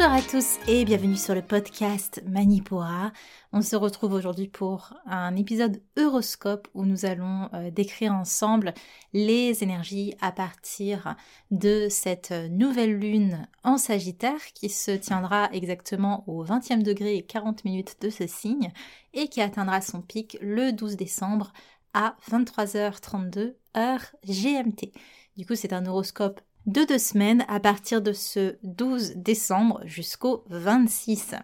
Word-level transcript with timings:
Bonjour 0.00 0.14
à 0.14 0.22
tous 0.22 0.58
et 0.66 0.86
bienvenue 0.86 1.16
sur 1.16 1.34
le 1.34 1.42
podcast 1.42 2.22
Manipura. 2.26 3.12
On 3.52 3.60
se 3.60 3.76
retrouve 3.76 4.14
aujourd'hui 4.14 4.48
pour 4.48 4.94
un 5.04 5.36
épisode 5.36 5.82
horoscope 5.98 6.68
où 6.72 6.86
nous 6.86 7.04
allons 7.04 7.50
euh, 7.52 7.70
décrire 7.70 8.14
ensemble 8.14 8.72
les 9.12 9.62
énergies 9.62 10.14
à 10.22 10.32
partir 10.32 11.16
de 11.50 11.88
cette 11.90 12.32
nouvelle 12.48 12.98
lune 12.98 13.46
en 13.62 13.76
Sagittaire 13.76 14.40
qui 14.54 14.70
se 14.70 14.92
tiendra 14.92 15.50
exactement 15.52 16.24
au 16.26 16.46
20e 16.46 16.82
degré 16.82 17.16
et 17.16 17.22
40 17.22 17.66
minutes 17.66 17.96
de 18.00 18.08
ce 18.08 18.26
signe 18.26 18.72
et 19.12 19.28
qui 19.28 19.42
atteindra 19.42 19.82
son 19.82 20.00
pic 20.00 20.38
le 20.40 20.72
12 20.72 20.96
décembre 20.96 21.52
à 21.92 22.16
23h32 22.30 23.52
heure 23.76 24.06
GMT. 24.24 24.92
Du 25.36 25.44
coup, 25.44 25.56
c'est 25.56 25.74
un 25.74 25.84
horoscope 25.84 26.40
de 26.70 26.84
deux 26.84 26.98
semaines 26.98 27.44
à 27.48 27.58
partir 27.58 28.00
de 28.00 28.12
ce 28.12 28.54
12 28.62 29.14
décembre 29.16 29.80
jusqu'au 29.86 30.44
26. 30.50 31.34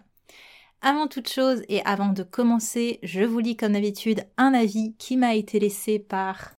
Avant 0.81 1.07
toute 1.07 1.27
chose 1.27 1.63
et 1.67 1.83
avant 1.83 2.13
de 2.13 2.23
commencer, 2.23 2.99
je 3.03 3.23
vous 3.23 3.39
lis 3.39 3.57
comme 3.57 3.73
d'habitude 3.73 4.23
un 4.37 4.53
avis 4.53 4.95
qui 4.97 5.17
m'a 5.17 5.35
été 5.35 5.59
laissé 5.59 5.99
par 5.99 6.53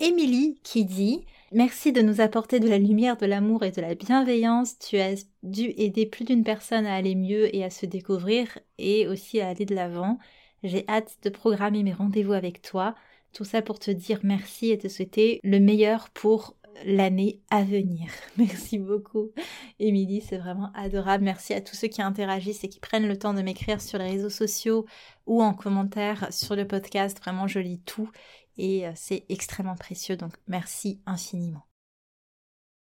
Émilie 0.00 0.60
qui 0.62 0.84
dit 0.84 1.24
Merci 1.52 1.92
de 1.92 2.02
nous 2.02 2.20
apporter 2.20 2.60
de 2.60 2.68
la 2.68 2.78
lumière, 2.78 3.16
de 3.16 3.24
l'amour 3.24 3.64
et 3.64 3.70
de 3.70 3.80
la 3.80 3.94
bienveillance. 3.94 4.78
Tu 4.78 4.98
as 4.98 5.26
dû 5.42 5.72
aider 5.78 6.04
plus 6.04 6.24
d'une 6.24 6.44
personne 6.44 6.84
à 6.84 6.94
aller 6.94 7.14
mieux 7.14 7.54
et 7.56 7.64
à 7.64 7.70
se 7.70 7.86
découvrir 7.86 8.58
et 8.76 9.08
aussi 9.08 9.40
à 9.40 9.48
aller 9.48 9.64
de 9.64 9.74
l'avant. 9.74 10.18
J'ai 10.62 10.84
hâte 10.88 11.16
de 11.22 11.30
programmer 11.30 11.82
mes 11.82 11.94
rendez-vous 11.94 12.34
avec 12.34 12.60
toi. 12.60 12.94
Tout 13.32 13.44
ça 13.44 13.62
pour 13.62 13.78
te 13.78 13.90
dire 13.90 14.20
merci 14.24 14.70
et 14.70 14.78
te 14.78 14.88
souhaiter 14.88 15.40
le 15.42 15.58
meilleur 15.58 16.10
pour 16.10 16.56
l'année 16.84 17.40
à 17.50 17.62
venir. 17.62 18.10
Merci 18.36 18.78
beaucoup, 18.78 19.30
Émilie, 19.78 20.20
c'est 20.20 20.38
vraiment 20.38 20.70
adorable. 20.74 21.24
Merci 21.24 21.54
à 21.54 21.60
tous 21.60 21.76
ceux 21.76 21.88
qui 21.88 22.02
interagissent 22.02 22.64
et 22.64 22.68
qui 22.68 22.80
prennent 22.80 23.08
le 23.08 23.18
temps 23.18 23.34
de 23.34 23.42
m'écrire 23.42 23.80
sur 23.80 23.98
les 23.98 24.10
réseaux 24.10 24.30
sociaux 24.30 24.86
ou 25.26 25.42
en 25.42 25.54
commentaire 25.54 26.32
sur 26.32 26.56
le 26.56 26.66
podcast. 26.66 27.18
Vraiment, 27.20 27.46
je 27.46 27.58
lis 27.58 27.80
tout 27.80 28.10
et 28.58 28.86
euh, 28.86 28.92
c'est 28.94 29.24
extrêmement 29.28 29.76
précieux, 29.76 30.16
donc 30.16 30.34
merci 30.46 31.00
infiniment. 31.06 31.66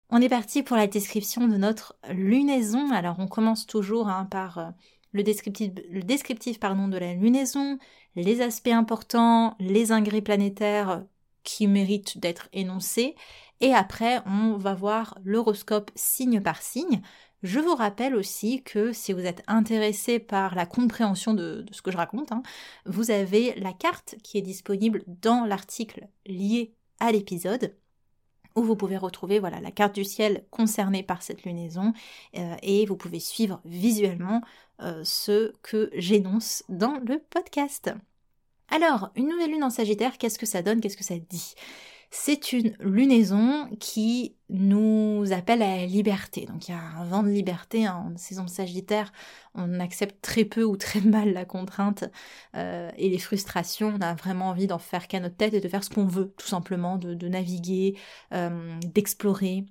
On 0.10 0.22
est 0.22 0.30
parti 0.30 0.64
pour 0.64 0.78
la 0.78 0.88
description 0.88 1.48
de 1.48 1.58
notre 1.58 1.98
lunaison. 2.10 2.92
Alors, 2.92 3.18
on 3.20 3.28
commence 3.28 3.66
toujours 3.66 4.08
hein, 4.08 4.26
par 4.26 4.58
euh, 4.60 4.70
le 5.12 5.24
descriptif, 5.24 5.72
le 5.90 6.04
descriptif 6.04 6.60
de 6.60 6.98
la 6.98 7.14
lunaison, 7.14 7.80
les 8.16 8.42
aspects 8.42 8.68
importants, 8.68 9.56
les 9.60 9.92
ingrés 9.92 10.22
planétaires 10.22 11.04
qui 11.44 11.68
méritent 11.68 12.18
d'être 12.20 12.50
énoncés, 12.54 13.16
et 13.62 13.74
après, 13.74 14.22
on 14.26 14.58
va 14.58 14.74
voir 14.74 15.18
l'horoscope 15.24 15.92
signe 15.96 16.42
par 16.42 16.62
signe. 16.62 17.02
Je 17.44 17.60
vous 17.60 17.76
rappelle 17.76 18.16
aussi 18.16 18.64
que 18.64 18.92
si 18.92 19.14
vous 19.14 19.26
êtes 19.26 19.44
intéressé 19.48 20.20
par 20.20 20.56
la 20.56 20.66
compréhension 20.66 21.34
de, 21.34 21.66
ce 21.72 21.82
que 21.82 21.92
je 21.92 21.98
raconte, 21.98 22.32
hein, 22.32 22.42
vous 22.86 23.12
avez 23.12 23.54
la 23.56 23.72
carte 23.72 24.16
qui 24.24 24.38
est 24.38 24.42
disponible 24.42 25.04
dans 25.08 25.46
l'article 25.46 26.08
lié 26.26 26.74
à 27.00 27.12
l'épisode 27.12 27.76
où 28.56 28.64
vous 28.64 28.76
pouvez 28.76 28.98
retrouver 28.98 29.40
voilà 29.40 29.60
la 29.60 29.72
carte 29.72 29.96
du 29.96 30.06
ciel 30.06 30.46
concernée 30.50 31.04
par 31.04 31.22
cette 31.22 31.44
lunaison 31.44 31.94
euh, 32.38 32.56
et 32.64 32.86
vous 32.86 32.96
pouvez 32.96 33.20
suivre 33.20 33.60
visuellement 33.66 34.42
euh, 34.82 35.02
ce 35.04 35.54
que 35.62 35.90
j'énonce 35.94 36.64
dans 36.70 36.98
le 37.06 37.20
podcast. 37.30 37.92
Alors, 38.70 39.12
une 39.16 39.28
nouvelle 39.28 39.52
lune 39.52 39.64
en 39.64 39.70
Sagittaire, 39.70 40.18
qu'est-ce 40.18 40.40
que 40.40 40.46
ça 40.46 40.62
donne? 40.62 40.82
Qu'est-ce 40.82 40.98
que 40.98 41.04
ça 41.04 41.20
dit? 41.20 41.54
C'est 42.18 42.54
une 42.54 42.78
lunaison 42.80 43.68
qui 43.78 44.38
nous 44.50 45.26
appelle 45.34 45.62
à 45.62 45.76
la 45.76 45.86
liberté. 45.86 46.46
Donc 46.46 46.68
il 46.68 46.72
y 46.72 46.74
a 46.74 46.80
un 46.80 47.04
vent 47.04 47.24
de 47.24 47.28
liberté 47.28 47.86
hein. 47.86 48.14
en 48.14 48.18
saison 48.18 48.48
sagittaire. 48.48 49.12
On 49.54 49.82
accepte 49.82 50.22
très 50.22 50.46
peu 50.46 50.64
ou 50.64 50.78
très 50.78 51.02
mal 51.02 51.34
la 51.34 51.44
contrainte 51.44 52.06
euh, 52.56 52.90
et 52.98 53.10
les 53.10 53.20
frustrations. 53.20 53.94
On 53.98 54.02
a 54.02 54.14
vraiment 54.14 54.48
envie 54.48 54.66
d'en 54.66 54.80
faire 54.80 55.10
qu'à 55.10 55.20
notre 55.20 55.36
tête 55.36 55.54
et 55.54 55.60
de 55.60 55.68
faire 55.68 55.84
ce 55.84 55.90
qu'on 55.90 56.06
veut, 56.06 56.34
tout 56.38 56.48
simplement, 56.48 56.98
de, 56.98 57.28
naviguer, 57.28 57.98
euh, 58.34 58.80
d'explorer. 58.86 59.66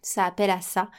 Ça 0.00 0.24
appelle 0.24 0.50
à 0.50 0.62
ça. 0.62 0.90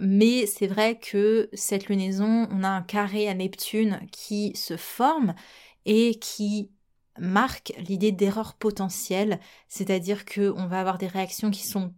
Mais 0.00 0.46
c'est 0.46 0.66
vrai 0.66 0.98
que 0.98 1.48
cette 1.52 1.86
lunaison, 1.86 2.48
on 2.50 2.64
a 2.64 2.68
un 2.68 2.82
carré 2.82 3.28
à 3.28 3.34
Neptune 3.34 4.00
qui 4.10 4.56
se 4.56 4.76
forme 4.76 5.36
et 5.84 6.16
qui 6.16 6.72
marque 7.18 7.72
l'idée 7.78 8.12
d'erreur 8.12 8.54
potentielle, 8.54 9.40
c'est-à-dire 9.68 10.24
qu'on 10.24 10.66
va 10.66 10.80
avoir 10.80 10.98
des 10.98 11.06
réactions 11.06 11.50
qui 11.50 11.66
sont 11.66 11.92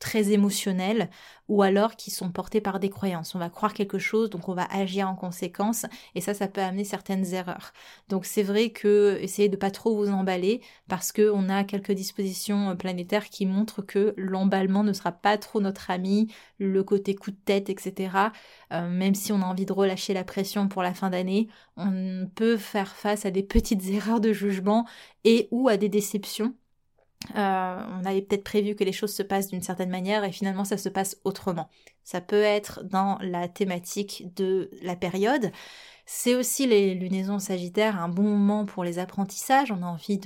très 0.00 0.32
émotionnelles 0.32 1.10
ou 1.48 1.62
alors 1.62 1.96
qui 1.96 2.10
sont 2.10 2.30
portées 2.30 2.60
par 2.60 2.80
des 2.80 2.90
croyances. 2.90 3.34
On 3.34 3.38
va 3.38 3.50
croire 3.50 3.74
quelque 3.74 3.98
chose, 3.98 4.30
donc 4.30 4.48
on 4.48 4.54
va 4.54 4.64
agir 4.72 5.08
en 5.08 5.14
conséquence 5.14 5.84
et 6.14 6.20
ça, 6.20 6.32
ça 6.34 6.48
peut 6.48 6.60
amener 6.60 6.84
certaines 6.84 7.34
erreurs. 7.34 7.72
Donc 8.08 8.24
c'est 8.24 8.42
vrai 8.42 8.70
que 8.70 9.18
essayez 9.20 9.48
de 9.48 9.56
pas 9.56 9.70
trop 9.70 9.94
vous 9.96 10.10
emballer 10.10 10.62
parce 10.88 11.12
que 11.12 11.30
on 11.30 11.48
a 11.48 11.64
quelques 11.64 11.92
dispositions 11.92 12.76
planétaires 12.76 13.28
qui 13.28 13.46
montrent 13.46 13.82
que 13.82 14.14
l'emballement 14.16 14.82
ne 14.84 14.92
sera 14.92 15.12
pas 15.12 15.38
trop 15.38 15.60
notre 15.60 15.90
ami, 15.90 16.28
le 16.58 16.82
côté 16.82 17.14
coup 17.14 17.30
de 17.30 17.36
tête, 17.36 17.68
etc. 17.68 18.32
Euh, 18.72 18.88
même 18.88 19.14
si 19.14 19.32
on 19.32 19.42
a 19.42 19.46
envie 19.46 19.66
de 19.66 19.72
relâcher 19.72 20.14
la 20.14 20.24
pression 20.24 20.68
pour 20.68 20.82
la 20.82 20.94
fin 20.94 21.10
d'année, 21.10 21.48
on 21.76 22.28
peut 22.34 22.56
faire 22.56 22.94
face 22.96 23.26
à 23.26 23.30
des 23.30 23.42
petites 23.42 23.86
erreurs 23.90 24.20
de 24.20 24.32
jugement 24.32 24.86
et 25.24 25.48
ou 25.50 25.68
à 25.68 25.76
des 25.76 25.88
déceptions 25.88 26.54
euh, 27.36 27.84
on 28.00 28.04
avait 28.04 28.22
peut-être 28.22 28.44
prévu 28.44 28.74
que 28.74 28.84
les 28.84 28.92
choses 28.92 29.14
se 29.14 29.22
passent 29.22 29.48
d'une 29.48 29.62
certaine 29.62 29.90
manière 29.90 30.24
et 30.24 30.32
finalement 30.32 30.64
ça 30.64 30.78
se 30.78 30.88
passe 30.88 31.18
autrement. 31.24 31.68
Ça 32.02 32.20
peut 32.20 32.42
être 32.42 32.82
dans 32.84 33.18
la 33.20 33.48
thématique 33.48 34.34
de 34.36 34.70
la 34.82 34.96
période. 34.96 35.52
C'est 36.06 36.34
aussi 36.34 36.66
les 36.66 36.94
lunaisons 36.94 37.38
sagittaires 37.38 38.00
un 38.00 38.08
bon 38.08 38.22
moment 38.22 38.64
pour 38.64 38.84
les 38.84 38.98
apprentissages. 38.98 39.70
On 39.70 39.82
a 39.82 39.86
envie 39.86 40.18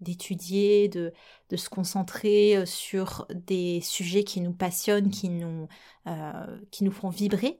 d'étudier, 0.00 0.88
de, 0.88 1.12
se 1.54 1.68
concentrer 1.68 2.56
euh, 2.56 2.66
sur 2.66 3.26
des 3.34 3.80
sujets 3.82 4.24
qui 4.24 4.40
nous 4.40 4.52
passionnent, 4.52 5.10
qui 5.10 5.28
nous, 5.28 5.68
euh, 6.06 6.58
qui 6.70 6.84
nous 6.84 6.92
font 6.92 7.10
vibrer. 7.10 7.58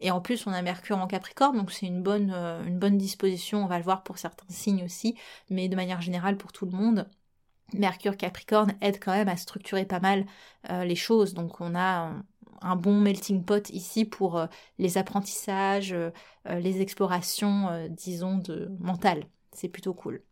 Et 0.00 0.10
en 0.10 0.20
plus, 0.20 0.46
on 0.46 0.52
a 0.52 0.60
Mercure 0.60 0.98
en 0.98 1.06
Capricorne, 1.06 1.56
donc 1.56 1.72
c'est 1.72 1.86
une 1.86 2.02
bonne 2.02 2.98
disposition, 2.98 3.64
on 3.64 3.66
va 3.66 3.78
le 3.78 3.84
voir 3.84 4.02
pour 4.02 4.18
certains 4.18 4.44
signes 4.50 4.84
aussi, 4.84 5.16
mais 5.48 5.68
de 5.70 5.76
manière 5.76 6.02
générale 6.02 6.36
pour 6.36 6.52
tout 6.52 6.66
le 6.66 6.72
monde, 6.72 7.08
Mercure 7.74 8.16
Capricorne 8.16 8.74
aide 8.80 8.98
quand 9.02 9.12
même 9.12 9.28
à 9.28 9.36
structurer 9.36 9.84
pas 9.84 10.00
mal 10.00 10.26
euh, 10.70 10.84
les 10.84 10.94
choses. 10.94 11.34
Donc 11.34 11.60
on 11.60 11.74
a 11.74 12.12
un, 12.62 12.76
bon 12.76 13.00
melting 13.00 13.44
pot 13.44 13.68
ici 13.70 14.04
pour 14.04 14.38
euh, 14.38 14.46
les 14.78 14.98
apprentissages, 14.98 15.92
euh, 15.92 16.10
les 16.44 16.80
explorations, 16.80 17.88
disons, 17.90 18.38
de 18.38 18.70
mentales. 18.78 19.24
C'est 19.52 19.68
plutôt 19.68 19.94
cool. 19.94 20.22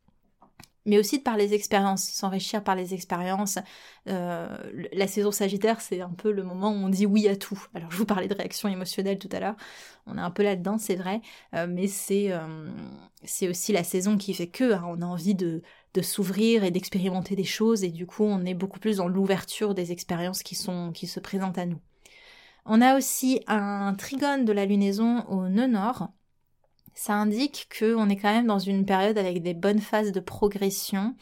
Mais 0.87 0.99
aussi 0.99 1.19
de 1.19 1.23
par 1.23 1.39
les 1.39 1.55
expériences, 1.55 2.05
s'enrichir 2.05 2.63
par 2.63 2.77
les 2.77 2.93
expériences. 2.93 3.59
la 4.05 5.07
saison 5.07 5.31
Sagittaire, 5.31 5.81
c'est 5.81 6.03
un 6.03 6.11
peu 6.11 6.31
le 6.31 6.43
moment 6.43 6.69
où 6.69 6.75
on 6.75 6.91
dit 6.91 7.07
oui 7.07 7.27
à 7.27 7.37
tout. 7.37 7.59
Alors 7.73 7.91
je 7.91 7.97
vous 7.97 8.05
parlais 8.05 8.29
de 8.29 8.35
réaction 8.35 8.69
émotionnelle 8.69 9.19
tout 9.19 9.31
à 9.33 9.41
l'heure. 9.41 9.57
On 10.07 10.19
est 10.19 10.21
un 10.21 10.31
peu 10.31 10.43
là-dedans, 10.43 10.77
c'est 10.77 10.97
vrai. 10.97 11.23
mais 11.55 11.89
c'est 11.89 12.29
aussi 13.49 13.73
la 13.73 13.83
saison 13.83 14.19
qui 14.19 14.35
fait 14.35 14.49
que 14.49 14.75
hein, 14.75 14.85
on 14.87 15.01
a 15.01 15.07
envie 15.07 15.35
de 15.35 15.63
de 15.95 16.03
s'ouvrir 16.03 16.65
et 16.65 16.71
d'expérimenter 16.71 17.37
des 17.37 17.45
choses 17.45 17.85
et 17.85 17.91
du 17.91 18.07
coup 18.07 18.25
on 18.25 18.45
est 18.45 18.55
beaucoup 18.55 18.81
plus 18.81 18.97
dans 18.99 19.09
l'ouverture 19.09 19.75
des 19.75 19.93
expériences 19.93 20.43
qui 20.43 20.55
sont 20.55 20.93
qui 20.93 21.07
se 21.07 21.21
présentent 21.21 21.59
à 21.59 21.67
nous. 21.67 21.81
On 22.67 22.81
a 22.81 22.97
aussi 22.97 23.41
un 23.47 23.95
trigone 23.95 24.45
de 24.45 24.53
la 24.53 24.65
lunaison 24.65 25.25
au 25.29 25.49
nœud 25.49 25.67
nord. 25.67 26.09
ça 26.95 27.15
indique 27.15 27.69
qu'on 27.79 28.09
est 28.09 28.17
quand 28.17 28.33
même 28.33 28.47
dans 28.47 28.59
une 28.59 28.87
période 28.87 29.19
avec 29.19 29.43
des 29.43 29.55
bonnes 29.55 29.81
phases 29.81 30.13
de 30.13 30.21
progression. 30.21 31.15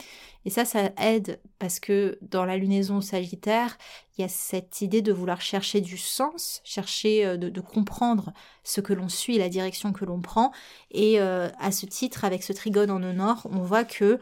Et 0.45 0.51
ça, 0.51 0.65
ça 0.65 0.91
aide 0.99 1.41
parce 1.59 1.81
que 1.81 2.19
dans 2.21 2.45
la 2.45 2.57
lunaison 2.57 3.01
sagittaire, 3.01 3.79
il 4.17 4.23
y 4.23 4.25
a 4.25 4.29
cette 4.29 4.83
idée 4.83 5.01
de 5.01 5.13
vouloir 5.13 5.41
chercher 5.41 5.81
du 5.81 5.97
sens, 5.97 6.61
chercher 6.65 7.25
euh, 7.25 7.37
de, 7.37 7.61
comprendre 7.61 8.33
ce 8.65 8.81
que 8.81 8.93
l'on 8.93 9.09
suit, 9.09 9.39
la 9.39 9.49
direction 9.49 9.93
que 9.93 10.05
l'on 10.05 10.21
prend. 10.21 10.53
Et 10.91 11.21
euh, 11.21 11.49
à 11.59 11.71
ce 11.73 11.87
titre, 11.87 12.25
avec 12.25 12.43
ce 12.43 12.53
trigone 12.53 12.91
en 12.91 12.99
nord, 12.99 13.47
on 13.51 13.61
voit 13.61 13.85
que 13.85 14.19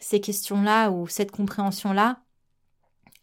ces 0.00 0.20
questions-là 0.20 0.90
ou 0.90 1.06
cette 1.06 1.30
compréhension-là, 1.30 2.22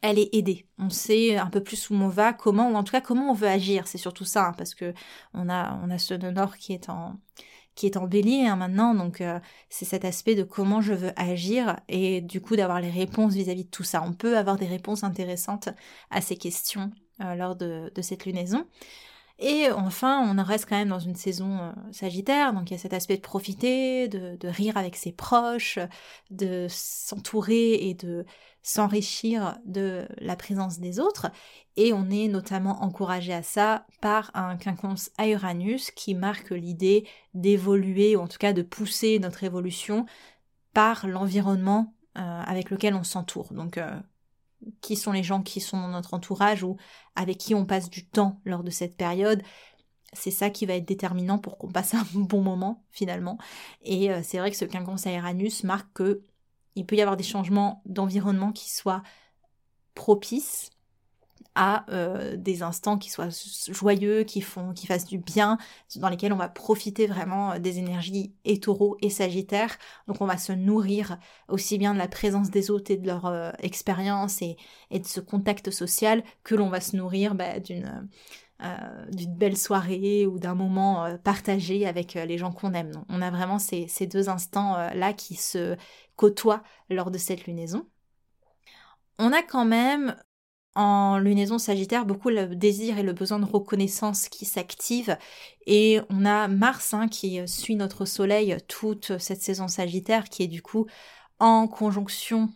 elle 0.02 0.20
est 0.20 0.30
aidée. 0.34 0.68
On 0.78 0.90
sait 0.90 1.38
un 1.38 1.50
peu 1.50 1.64
plus 1.64 1.90
où 1.90 1.96
on 1.96 2.08
va, 2.08 2.34
comment, 2.34 2.70
ou 2.72 2.76
en 2.76 2.84
tout 2.84 2.92
cas 2.92 3.02
comment 3.02 3.32
on 3.32 3.34
veut 3.34 3.48
agir. 3.48 3.88
C'est 3.88 3.98
surtout 3.98 4.26
ça, 4.26 4.48
hein, 4.48 4.54
parce 4.58 4.76
que 4.76 4.94
on 5.34 5.50
a, 5.50 5.80
on 5.84 5.90
a 5.90 5.98
ce 5.98 6.14
nord 6.14 6.58
qui 6.58 6.74
est 6.74 6.90
en, 6.90 7.20
qui 7.76 7.86
est 7.86 7.98
en 7.98 8.08
bélier 8.08 8.46
hein, 8.48 8.56
maintenant, 8.56 8.96
donc 8.96 9.22
euh, 9.22 9.40
c'est 9.70 9.86
cet 9.86 10.06
aspect 10.06 10.36
de 10.36 10.44
comment 10.44 10.82
je 10.82 10.94
veux 10.94 11.12
agir 11.18 11.80
et 11.90 12.22
du 12.22 12.42
coup 12.42 12.56
d'avoir 12.56 12.80
les 12.80 12.90
réponses 12.90 13.34
vis-à-vis 13.34 13.66
de 13.66 13.70
tout 13.70 13.84
ça. 13.84 14.02
On 14.04 14.14
peut 14.14 14.38
avoir 14.38 14.56
des 14.58 14.66
réponses 14.66 15.04
intéressantes 15.04 15.70
à 16.10 16.22
ces 16.22 16.38
questions 16.38 16.92
euh, 17.22 17.36
lors 17.36 17.56
de, 17.56 17.92
cette 18.02 18.26
lunaison. 18.26 18.66
Et 19.38 19.70
enfin, 19.70 20.22
on 20.22 20.38
en 20.38 20.44
reste 20.44 20.66
quand 20.68 20.78
même 20.78 20.90
dans 20.90 21.00
une 21.00 21.16
saison 21.16 21.58
euh, 21.60 21.72
sagittaire, 21.92 22.54
donc 22.54 22.70
il 22.70 22.74
y 22.74 22.78
a 22.78 22.80
cet 22.80 22.94
aspect 22.94 23.18
de 23.18 23.22
profiter, 23.22 24.08
de, 24.08 24.48
rire 24.48 24.78
avec 24.78 24.96
ses 24.96 25.12
proches, 25.12 25.78
de 26.32 26.68
s'entourer 26.70 27.74
et 27.74 27.94
de 27.94 28.26
s'enrichir 28.64 29.58
de 29.66 30.08
la 30.20 30.38
présence 30.38 30.80
des 30.80 31.00
autres. 31.00 31.28
Et 31.76 31.92
on 31.92 32.10
est 32.10 32.30
notamment 32.30 32.82
encouragé 32.82 33.34
à 33.34 33.44
ça 33.44 33.86
par 34.02 34.32
un 34.34 34.56
quinconce 34.56 35.12
à 35.18 35.28
Uranus 35.28 35.92
qui 35.92 36.16
marque 36.16 36.52
l'idée 36.52 37.06
d'évoluer, 37.34 38.16
ou 38.16 38.22
en 38.22 38.28
tout 38.28 38.38
cas 38.40 38.54
de 38.54 38.62
pousser 38.62 39.20
notre 39.20 39.44
évolution 39.44 40.06
par 40.74 41.08
l'environnement 41.08 41.94
euh, 42.18 42.22
avec 42.22 42.70
lequel 42.70 42.96
on 42.96 43.04
s'entoure. 43.04 43.50
Euh, 43.52 44.00
qui 44.82 44.96
sont 44.96 45.12
les 45.12 45.24
gens 45.24 45.42
qui 45.42 45.62
sont 45.62 45.80
dans 45.80 45.90
notre 45.90 46.14
entourage 46.14 46.64
ou 46.64 46.78
avec 47.16 47.38
qui 47.38 47.56
on 47.56 47.66
passe 47.66 47.90
du 47.90 48.06
temps 48.06 48.40
lors 48.46 48.64
de 48.64 48.72
cette 48.72 48.98
période 48.98 49.42
c'est 50.16 50.32
ça 50.32 50.50
qui 50.50 50.66
va 50.66 50.74
être 50.76 50.88
déterminant 50.88 51.38
pour 51.38 51.58
qu'on 51.58 51.72
passe 51.72 51.94
un 51.94 52.06
bon 52.14 52.42
moment 52.42 52.84
finalement. 52.92 53.38
Et 53.82 54.12
euh, 54.12 54.22
c'est 54.24 54.40
vrai 54.40 54.52
que 54.52 54.58
ce 54.58 54.66
quinconce 54.66 55.06
à 55.08 55.14
Uranus 55.14 55.64
marque 55.64 55.92
que 55.94 56.22
il 56.76 56.86
peut 56.86 56.96
y 56.96 57.02
avoir 57.02 57.16
des 57.18 57.24
changements 57.24 57.82
d'environnement 57.86 58.52
qui 58.52 58.70
soient 58.70 59.02
propices 59.94 60.72
à 61.56 61.86
euh, 61.90 62.36
des 62.36 62.62
instants 62.62 62.98
qui 62.98 63.10
soient 63.10 63.30
joyeux, 63.70 64.24
qui 64.24 64.42
font, 64.42 64.74
qui 64.74 64.88
fassent 64.88 65.06
du 65.06 65.18
bien, 65.18 65.58
dans 65.96 66.10
lesquels 66.10 66.34
on 66.34 66.38
va 66.38 66.50
profiter 66.50 67.08
vraiment 67.08 67.54
euh, 67.54 67.60
des 67.60 67.80
énergies 67.80 68.34
et 68.44 68.60
taureaux 68.60 68.98
et 69.02 69.10
sagittaires. 69.10 69.78
Donc 70.08 70.22
on 70.22 70.26
va 70.26 70.38
se 70.38 70.52
nourrir 70.52 71.18
aussi 71.48 71.78
bien 71.78 71.94
de 71.94 71.98
la 71.98 72.10
présence 72.10 72.52
des 72.52 72.70
autres 72.70 72.92
et 72.92 72.98
de 72.98 73.08
leur 73.08 73.26
euh, 73.26 73.52
expérience 73.60 74.42
et, 74.42 74.58
de 74.92 75.06
ce 75.06 75.22
contact 75.22 75.72
social 75.72 76.24
que 76.44 76.56
l'on 76.56 76.70
va 76.70 76.82
se 76.82 76.96
nourrir 76.96 77.36
bah, 77.36 77.60
d'une 77.60 78.10
belle 79.38 79.58
soirée 79.58 80.26
ou 80.26 80.40
d'un 80.40 80.56
moment 80.56 81.18
partagé 81.24 81.86
avec 81.86 82.14
les 82.14 82.38
gens 82.38 82.52
qu'on 82.52 82.74
aime. 82.74 82.92
on 83.10 83.22
a 83.22 83.30
vraiment 83.30 83.60
ces, 83.60 83.88
ces 83.88 84.08
deux 84.08 84.30
instants-là 84.30 85.14
qui 85.14 85.36
se 85.36 85.76
côtoient 86.16 86.64
lors 86.90 87.12
de 87.12 87.18
cette 87.18 87.46
lunaison. 87.46 87.86
On 89.20 89.34
a 89.34 89.42
quand 89.44 89.66
même 89.66 90.16
en 90.76 91.18
lunaison 91.18 91.58
sagittaire 91.58 92.06
beaucoup 92.06 92.30
le 92.30 92.56
désir 92.56 92.98
et 92.98 93.04
le 93.04 93.14
besoin 93.14 93.40
de 93.40 93.46
reconnaissance 93.46 94.30
qui 94.30 94.46
s'activent. 94.46 95.18
Et 95.66 96.02
on 96.10 96.26
a 96.26 96.48
Mars 96.48 96.94
hein, 96.94 97.08
qui 97.08 97.40
suit 97.48 97.76
notre 97.76 98.06
soleil 98.06 98.58
toute 98.68 99.18
cette 99.18 99.42
saison 99.42 99.68
sagittaire 99.68 100.26
qui 100.26 100.44
est 100.44 100.48
du 100.48 100.62
coup 100.62 100.86
en 101.40 101.68
conjonction 101.68 102.50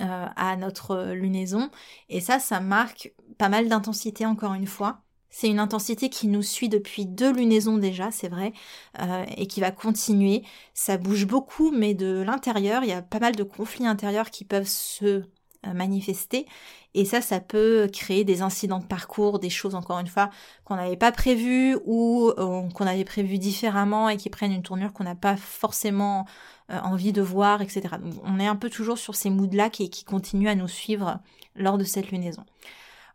euh, 0.00 0.26
à 0.36 0.56
notre 0.56 1.12
lunaison. 1.12 1.70
Et 2.08 2.20
ça 2.20 2.38
ça 2.38 2.60
marque 2.60 3.12
pas 3.38 3.48
mal 3.48 3.68
d'intensité 3.68 4.26
encore 4.26 4.54
une 4.54 4.66
fois. 4.66 5.00
C'est 5.30 5.48
une 5.48 5.58
intensité 5.58 6.10
qui 6.10 6.28
nous 6.28 6.42
suit 6.42 6.68
depuis 6.68 7.06
deux 7.06 7.32
lunaisons 7.32 7.76
déjà, 7.76 8.12
c'est 8.12 8.28
vrai, 8.28 8.52
euh, 9.00 9.24
et 9.36 9.48
qui 9.48 9.60
va 9.60 9.72
continuer. 9.72 10.44
Ça 10.74 10.96
bouge 10.96 11.26
beaucoup, 11.26 11.72
mais 11.72 11.92
de 11.92 12.22
l'intérieur, 12.22 12.84
il 12.84 12.90
y 12.90 12.92
a 12.92 13.02
pas 13.02 13.18
mal 13.18 13.34
de 13.34 13.42
conflits 13.42 13.84
intérieurs 13.86 14.30
qui 14.30 14.44
peuvent 14.44 14.68
se 14.68 15.24
manifester. 15.72 16.46
Et 16.94 17.04
ça, 17.04 17.20
ça 17.20 17.40
peut 17.40 17.88
créer 17.92 18.24
des 18.24 18.42
incidents 18.42 18.78
de 18.78 18.84
parcours, 18.84 19.38
des 19.38 19.50
choses, 19.50 19.74
encore 19.74 19.98
une 19.98 20.06
fois, 20.06 20.30
qu'on 20.64 20.76
n'avait 20.76 20.96
pas 20.96 21.12
prévues 21.12 21.76
ou 21.84 22.30
euh, 22.38 22.68
qu'on 22.70 22.86
avait 22.86 23.04
prévues 23.04 23.38
différemment 23.38 24.08
et 24.08 24.16
qui 24.16 24.30
prennent 24.30 24.52
une 24.52 24.62
tournure 24.62 24.92
qu'on 24.92 25.04
n'a 25.04 25.14
pas 25.14 25.36
forcément 25.36 26.26
euh, 26.70 26.78
envie 26.80 27.12
de 27.12 27.22
voir, 27.22 27.62
etc. 27.62 27.82
On 28.24 28.38
est 28.38 28.46
un 28.46 28.56
peu 28.56 28.70
toujours 28.70 28.98
sur 28.98 29.14
ces 29.14 29.30
moods-là 29.30 29.70
qui, 29.70 29.90
qui 29.90 30.04
continuent 30.04 30.48
à 30.48 30.54
nous 30.54 30.68
suivre 30.68 31.18
lors 31.56 31.78
de 31.78 31.84
cette 31.84 32.10
lunaison. 32.10 32.44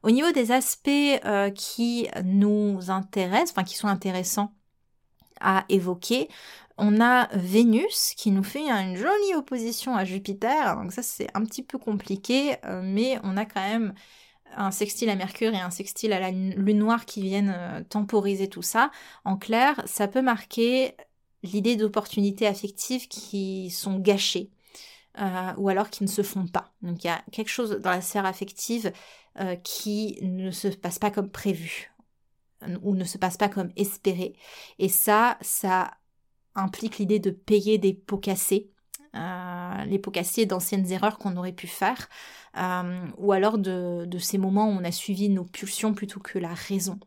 Au 0.03 0.11
niveau 0.11 0.31
des 0.31 0.53
aspects 0.53 0.89
qui 1.55 2.07
nous 2.23 2.89
intéressent, 2.89 3.51
enfin 3.51 3.65
qui 3.65 3.75
sont 3.75 3.89
intéressants 3.89 4.53
à 5.41 5.65
évoquer, 5.67 6.29
on 6.79 7.01
a 7.01 7.27
Vénus 7.33 8.13
qui 8.15 8.31
nous 8.31 8.43
fait 8.43 8.67
une 8.69 8.95
jolie 8.95 9.35
opposition 9.35 9.95
à 9.95 10.05
Jupiter, 10.05 10.77
donc 10.77 10.91
ça 10.93 11.03
c'est 11.03 11.27
un 11.35 11.43
petit 11.43 11.61
peu 11.61 11.77
compliqué, 11.77 12.55
euh, 12.65 12.81
mais 12.83 13.19
on 13.23 13.37
a 13.37 13.45
quand 13.45 13.61
même 13.61 13.93
un 14.55 14.71
sextile 14.71 15.09
à 15.09 15.15
Mercure 15.15 15.53
et 15.53 15.59
un 15.59 15.69
sextile 15.69 16.13
à 16.13 16.19
la 16.19 16.31
Lune 16.31 16.79
noire 16.79 17.05
qui 17.05 17.21
viennent 17.21 17.53
euh, 17.55 17.83
temporiser 17.83 18.47
tout 18.47 18.61
ça. 18.61 18.91
En 19.25 19.37
clair, 19.37 19.81
ça 19.85 20.07
peut 20.07 20.21
marquer 20.21 20.95
l'idée 21.43 21.75
d'opportunités 21.75 22.47
affectives 22.47 23.07
qui 23.07 23.69
sont 23.69 23.99
gâchées. 23.99 24.49
Euh, 25.19 25.53
ou 25.57 25.67
alors 25.67 25.89
qui 25.89 26.03
ne 26.03 26.07
se 26.07 26.21
font 26.21 26.45
pas. 26.45 26.71
Donc 26.81 27.03
il 27.03 27.07
y 27.07 27.09
a 27.09 27.21
quelque 27.31 27.49
chose 27.49 27.71
dans 27.81 27.89
la 27.89 27.99
sphère 27.99 28.25
affective 28.25 28.93
qui 29.63 30.17
ne 30.21 30.51
se 30.51 30.67
passe 30.67 30.99
pas 30.99 31.11
comme 31.11 31.29
prévu 31.29 31.91
ou 32.83 32.95
ne 32.95 33.03
se 33.03 33.17
passe 33.17 33.35
pas 33.35 33.49
comme 33.49 33.71
espéré. 33.75 34.35
Et 34.77 34.87
ça, 34.87 35.37
ça 35.41 35.91
implique 36.55 36.97
l'idée 36.97 37.19
de 37.19 37.31
payer 37.31 37.77
des 37.77 37.93
pots 37.93 38.17
cassés, 38.17 38.71
euh, 39.15 39.85
les 39.85 39.99
pots 39.99 40.11
cassés 40.11 40.45
d'anciennes 40.45 40.91
erreurs 40.91 41.17
qu'on 41.17 41.35
aurait 41.37 41.51
pu 41.51 41.67
faire, 41.67 42.09
euh, 42.57 43.07
ou 43.17 43.31
alors 43.31 43.57
de, 43.57 44.07
ces 44.19 44.37
moments 44.37 44.67
où 44.67 44.71
on 44.71 44.83
a 44.83 44.91
suivi 44.91 45.29
nos 45.29 45.45
pulsions 45.45 45.93
plutôt 45.93 46.19
que 46.19 46.37
la 46.39 46.53
raison. 46.53 46.99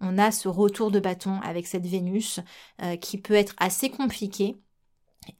On 0.00 0.18
a 0.18 0.30
ce 0.30 0.48
retour 0.48 0.90
de 0.90 1.00
bâton 1.00 1.40
avec 1.40 1.66
cette 1.66 1.86
Vénus 1.86 2.40
euh, 2.82 2.96
qui 2.96 3.18
peut 3.18 3.34
être 3.34 3.54
assez 3.58 3.90
compliqué. 3.90 4.56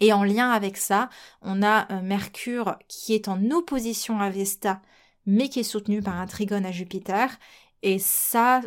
Et 0.00 0.12
en 0.12 0.24
lien 0.24 0.50
avec 0.50 0.76
ça, 0.78 1.10
on 1.42 1.62
a 1.62 2.00
Mercure 2.02 2.76
qui 2.88 3.14
est 3.14 3.28
en 3.28 3.50
opposition 3.50 4.20
à 4.20 4.30
Vesta, 4.30 4.82
mais 5.26 5.48
qui 5.48 5.60
est 5.60 5.62
soutenu 5.64 6.02
par 6.02 6.18
un 6.18 6.26
trigone 6.26 6.66
à 6.66 6.72
Jupiter. 6.72 7.38
Et 7.82 7.98
ça, 7.98 8.62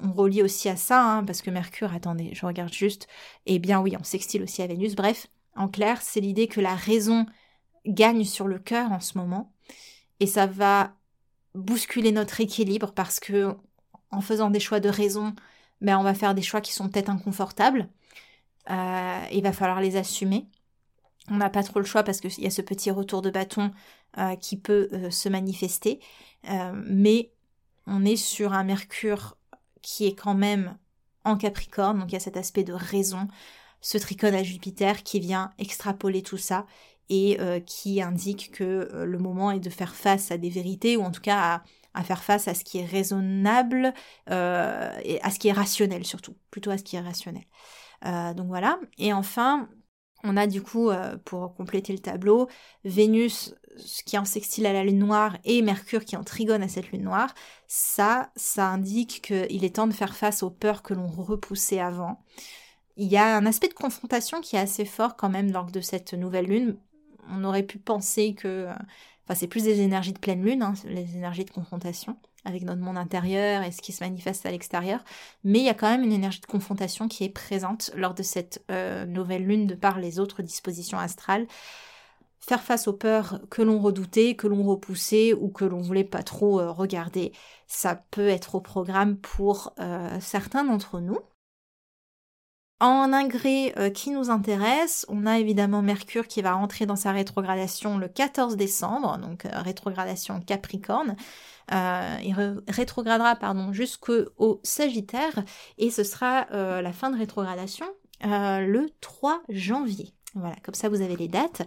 on 0.00 0.12
relie 0.12 0.42
aussi 0.42 0.68
à 0.68 0.76
ça, 0.76 1.02
hein, 1.04 1.24
parce 1.24 1.42
que 1.42 1.50
Mercure, 1.50 1.92
attendez, 1.92 2.30
je 2.34 2.46
regarde 2.46 2.72
juste, 2.72 3.08
eh 3.46 3.58
bien 3.58 3.80
oui, 3.80 3.94
on 3.98 4.04
sextile 4.04 4.42
aussi 4.42 4.62
à 4.62 4.66
Vénus, 4.66 4.94
bref, 4.94 5.28
en 5.54 5.68
clair, 5.68 6.00
c'est 6.00 6.20
l'idée 6.20 6.48
que 6.48 6.60
la 6.60 6.74
raison 6.74 7.26
gagne 7.86 8.24
sur 8.24 8.48
le 8.48 8.58
cœur 8.58 8.92
en 8.92 9.00
ce 9.00 9.18
moment, 9.18 9.52
et 10.20 10.26
ça 10.26 10.46
va 10.46 10.94
bousculer 11.54 12.12
notre 12.12 12.40
équilibre 12.40 12.92
parce 12.92 13.20
que 13.20 13.54
en 14.10 14.20
faisant 14.20 14.50
des 14.50 14.60
choix 14.60 14.80
de 14.80 14.88
raison, 14.88 15.34
ben 15.80 15.98
on 15.98 16.02
va 16.02 16.14
faire 16.14 16.34
des 16.34 16.42
choix 16.42 16.60
qui 16.60 16.72
sont 16.72 16.88
peut-être 16.88 17.10
inconfortables, 17.10 17.88
euh, 18.70 19.20
il 19.32 19.42
va 19.42 19.52
falloir 19.52 19.80
les 19.80 19.96
assumer. 19.96 20.46
On 21.28 21.36
n'a 21.36 21.50
pas 21.50 21.62
trop 21.62 21.78
le 21.80 21.84
choix 21.84 22.02
parce 22.02 22.20
qu'il 22.20 22.42
y 22.42 22.46
a 22.46 22.50
ce 22.50 22.62
petit 22.62 22.90
retour 22.90 23.22
de 23.22 23.30
bâton 23.30 23.70
euh, 24.18 24.36
qui 24.36 24.56
peut 24.56 24.88
euh, 24.92 25.10
se 25.10 25.28
manifester, 25.28 26.00
mais 26.74 27.30
on 27.86 28.04
est 28.04 28.16
sur 28.16 28.52
un 28.52 28.64
Mercure 28.64 29.36
qui 29.82 30.06
est 30.06 30.14
quand 30.14 30.34
même 30.34 30.76
en 31.24 31.36
Capricorne, 31.36 31.98
donc 32.00 32.10
il 32.10 32.14
y 32.14 32.16
a 32.16 32.20
cet 32.20 32.36
aspect 32.36 32.64
de 32.64 32.72
raison, 32.72 33.28
ce 33.80 33.98
tricone 33.98 34.34
à 34.34 34.42
Jupiter 34.42 35.02
qui 35.02 35.20
vient 35.20 35.50
extrapoler 35.58 36.22
tout 36.22 36.38
ça 36.38 36.66
et 37.08 37.38
euh, 37.40 37.60
qui 37.60 38.00
indique 38.00 38.52
que 38.52 38.88
euh, 38.92 39.04
le 39.04 39.18
moment 39.18 39.50
est 39.50 39.60
de 39.60 39.70
faire 39.70 39.94
face 39.94 40.30
à 40.30 40.38
des 40.38 40.50
vérités 40.50 40.96
ou 40.96 41.02
en 41.02 41.10
tout 41.10 41.20
cas 41.20 41.62
à, 41.94 42.02
faire 42.04 42.22
face 42.22 42.48
à 42.48 42.54
ce 42.54 42.64
qui 42.64 42.78
est 42.78 42.86
raisonnable 42.86 43.92
euh, 44.30 44.90
et 45.04 45.20
à 45.22 45.30
ce 45.30 45.38
qui 45.38 45.48
est 45.48 45.52
rationnel 45.52 46.04
surtout, 46.04 46.34
plutôt 46.50 46.70
à 46.70 46.78
ce 46.78 46.82
qui 46.82 46.96
est 46.96 47.00
rationnel. 47.00 47.44
donc 48.34 48.46
voilà. 48.46 48.78
Et 48.98 49.12
enfin, 49.12 49.68
on 50.24 50.36
a 50.36 50.46
du 50.46 50.62
coup, 50.62 50.90
pour 51.24 51.54
compléter 51.54 51.92
le 51.92 51.98
tableau, 51.98 52.48
Vénus 52.84 53.54
qui 54.06 54.16
est 54.16 54.18
en 54.18 54.24
sextile 54.24 54.66
à 54.66 54.72
la 54.72 54.84
lune 54.84 54.98
noire 54.98 55.38
et 55.44 55.62
Mercure 55.62 56.04
qui 56.04 56.14
est 56.14 56.18
en 56.18 56.24
trigone 56.24 56.62
à 56.62 56.68
cette 56.68 56.90
lune 56.92 57.04
noire, 57.04 57.34
ça, 57.66 58.30
ça 58.36 58.68
indique 58.68 59.22
qu'il 59.22 59.64
est 59.64 59.76
temps 59.76 59.86
de 59.86 59.94
faire 59.94 60.14
face 60.14 60.42
aux 60.42 60.50
peurs 60.50 60.82
que 60.82 60.94
l'on 60.94 61.06
repoussait 61.06 61.80
avant. 61.80 62.22
Il 62.96 63.08
y 63.08 63.16
a 63.16 63.36
un 63.36 63.46
aspect 63.46 63.68
de 63.68 63.74
confrontation 63.74 64.40
qui 64.40 64.56
est 64.56 64.60
assez 64.60 64.84
fort 64.84 65.16
quand 65.16 65.30
même 65.30 65.52
lors 65.52 65.70
de 65.70 65.80
cette 65.80 66.12
nouvelle 66.14 66.46
lune. 66.46 66.76
On 67.30 67.44
aurait 67.44 67.62
pu 67.62 67.78
penser 67.78 68.34
que, 68.34 68.68
Enfin, 69.24 69.34
c'est 69.34 69.46
plus 69.46 69.64
des 69.64 69.80
énergies 69.80 70.12
de 70.12 70.18
pleine 70.18 70.42
lune, 70.44 70.62
hein, 70.62 70.74
les 70.84 71.16
énergies 71.16 71.44
de 71.44 71.50
confrontation 71.50 72.16
avec 72.44 72.62
notre 72.62 72.80
monde 72.80 72.98
intérieur 72.98 73.62
et 73.62 73.72
ce 73.72 73.82
qui 73.82 73.92
se 73.92 74.02
manifeste 74.02 74.46
à 74.46 74.50
l'extérieur. 74.50 75.04
Mais 75.44 75.60
il 75.60 75.64
y 75.64 75.68
a 75.68 75.74
quand 75.74 75.90
même 75.90 76.04
une 76.04 76.12
énergie 76.12 76.40
de 76.40 76.46
confrontation 76.46 77.08
qui 77.08 77.24
est 77.24 77.28
présente 77.28 77.90
lors 77.94 78.14
de 78.14 78.22
cette 78.22 78.64
euh, 78.70 79.06
nouvelle 79.06 79.46
lune 79.46 79.66
de 79.66 79.74
par 79.74 79.98
les 79.98 80.18
autres 80.18 80.42
dispositions 80.42 80.98
astrales. 80.98 81.46
Faire 82.40 82.62
face 82.62 82.88
aux 82.88 82.92
peurs 82.92 83.40
que 83.50 83.62
l'on 83.62 83.78
redoutait, 83.78 84.34
que 84.34 84.48
l'on 84.48 84.64
repoussait 84.64 85.32
ou 85.32 85.48
que 85.48 85.64
l'on 85.64 85.80
voulait 85.80 86.02
pas 86.02 86.24
trop 86.24 86.58
euh, 86.60 86.72
regarder, 86.72 87.32
ça 87.68 87.94
peut 88.10 88.28
être 88.28 88.56
au 88.56 88.60
programme 88.60 89.16
pour 89.16 89.72
euh, 89.78 90.18
certains 90.20 90.64
d'entre 90.64 90.98
nous. 90.98 91.18
En 92.82 93.12
ingré 93.12 93.72
qui 93.94 94.10
nous 94.10 94.28
intéresse, 94.28 95.06
on 95.08 95.24
a 95.24 95.38
évidemment 95.38 95.82
Mercure 95.82 96.26
qui 96.26 96.42
va 96.42 96.54
rentrer 96.54 96.84
dans 96.84 96.96
sa 96.96 97.12
rétrogradation 97.12 97.96
le 97.96 98.08
14 98.08 98.56
décembre, 98.56 99.18
donc 99.18 99.46
rétrogradation 99.52 100.40
Capricorne. 100.40 101.14
Euh, 101.72 102.16
il 102.22 102.34
rétrogradera 102.68 103.36
pardon 103.36 103.72
jusqu'au 103.72 104.60
Sagittaire 104.62 105.44
et 105.78 105.90
ce 105.90 106.04
sera 106.04 106.46
euh, 106.52 106.82
la 106.82 106.92
fin 106.92 107.10
de 107.10 107.16
rétrogradation 107.16 107.86
euh, 108.24 108.60
le 108.60 108.90
3 109.00 109.42
janvier. 109.48 110.12
Voilà, 110.34 110.56
comme 110.62 110.74
ça 110.74 110.88
vous 110.88 111.02
avez 111.02 111.16
les 111.16 111.28
dates. 111.28 111.62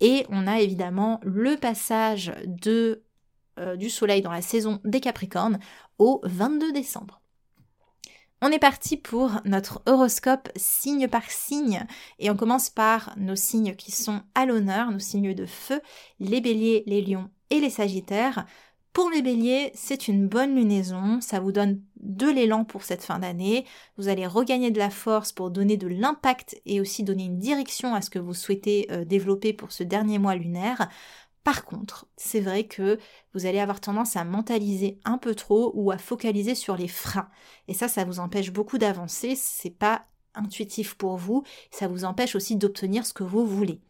Et 0.00 0.26
on 0.28 0.46
a 0.46 0.60
évidemment 0.60 1.20
le 1.22 1.56
passage 1.56 2.32
de, 2.46 3.02
du 3.76 3.88
Soleil 3.90 4.22
dans 4.22 4.30
la 4.30 4.42
saison 4.42 4.80
des 4.84 5.00
Capricornes 5.00 5.58
au 5.98 6.20
22 6.24 6.72
décembre. 6.72 7.19
On 8.42 8.50
est 8.50 8.58
parti 8.58 8.96
pour 8.96 9.32
notre 9.44 9.82
horoscope 9.84 10.48
signe 10.56 11.08
par 11.08 11.30
signe 11.30 11.86
et 12.18 12.30
on 12.30 12.36
commence 12.36 12.70
par 12.70 13.12
nos 13.18 13.36
signes 13.36 13.76
qui 13.76 13.92
sont 13.92 14.22
à 14.34 14.46
l'honneur, 14.46 14.90
nos 14.90 14.98
signes 14.98 15.34
de 15.34 15.44
feu, 15.44 15.82
les 16.20 16.40
béliers, 16.40 16.82
les 16.86 17.02
lions 17.02 17.28
et 17.50 17.60
les 17.60 17.68
sagittaires. 17.68 18.46
Pour 18.94 19.10
les 19.10 19.20
béliers, 19.20 19.70
c'est 19.74 20.08
une 20.08 20.26
bonne 20.26 20.56
lunaison, 20.56 21.20
ça 21.20 21.38
vous 21.38 21.52
donne 21.52 21.82
de 21.96 22.28
l'élan 22.28 22.64
pour 22.64 22.82
cette 22.82 23.04
fin 23.04 23.18
d'année, 23.18 23.66
vous 23.98 24.08
allez 24.08 24.26
regagner 24.26 24.70
de 24.70 24.78
la 24.78 24.90
force 24.90 25.32
pour 25.32 25.50
donner 25.50 25.76
de 25.76 25.86
l'impact 25.86 26.60
et 26.64 26.80
aussi 26.80 27.04
donner 27.04 27.24
une 27.24 27.38
direction 27.38 27.94
à 27.94 28.00
ce 28.00 28.08
que 28.08 28.18
vous 28.18 28.34
souhaitez 28.34 28.88
euh, 28.90 29.04
développer 29.04 29.52
pour 29.52 29.70
ce 29.70 29.84
dernier 29.84 30.18
mois 30.18 30.34
lunaire. 30.34 30.88
Par 31.44 31.64
contre, 31.64 32.06
c'est 32.16 32.40
vrai 32.40 32.64
que 32.64 32.98
vous 33.34 33.46
allez 33.46 33.60
avoir 33.60 33.80
tendance 33.80 34.16
à 34.16 34.24
mentaliser 34.24 35.00
un 35.04 35.18
peu 35.18 35.34
trop 35.34 35.72
ou 35.74 35.90
à 35.90 35.98
focaliser 35.98 36.54
sur 36.54 36.76
les 36.76 36.88
freins. 36.88 37.30
Et 37.66 37.74
ça, 37.74 37.88
ça 37.88 38.04
vous 38.04 38.20
empêche 38.20 38.52
beaucoup 38.52 38.78
d'avancer, 38.78 39.34
c'est 39.36 39.70
pas 39.70 40.04
intuitif 40.34 40.94
pour 40.94 41.16
vous, 41.16 41.42
ça 41.70 41.88
vous 41.88 42.04
empêche 42.04 42.34
aussi 42.36 42.56
d'obtenir 42.56 43.06
ce 43.06 43.14
que 43.14 43.24
vous 43.24 43.46
voulez. 43.46 43.80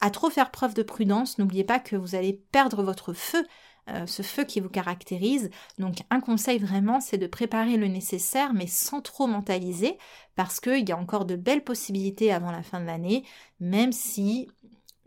À 0.00 0.10
trop 0.10 0.30
faire 0.30 0.50
preuve 0.50 0.74
de 0.74 0.82
prudence, 0.82 1.38
n'oubliez 1.38 1.64
pas 1.64 1.78
que 1.78 1.96
vous 1.96 2.14
allez 2.14 2.32
perdre 2.32 2.82
votre 2.82 3.12
feu 3.12 3.46
euh, 3.88 4.04
ce 4.06 4.22
feu 4.22 4.42
qui 4.42 4.58
vous 4.58 4.68
caractérise. 4.68 5.48
Donc 5.78 5.98
un 6.10 6.20
conseil 6.20 6.58
vraiment, 6.58 7.00
c'est 7.00 7.18
de 7.18 7.28
préparer 7.28 7.76
le 7.76 7.86
nécessaire, 7.86 8.52
mais 8.52 8.66
sans 8.66 9.00
trop 9.00 9.28
mentaliser, 9.28 9.96
parce 10.34 10.58
qu'il 10.58 10.88
y 10.88 10.92
a 10.92 10.98
encore 10.98 11.24
de 11.24 11.36
belles 11.36 11.62
possibilités 11.62 12.32
avant 12.32 12.50
la 12.50 12.64
fin 12.64 12.80
de 12.80 12.86
l'année, 12.86 13.24
même 13.60 13.92
si 13.92 14.48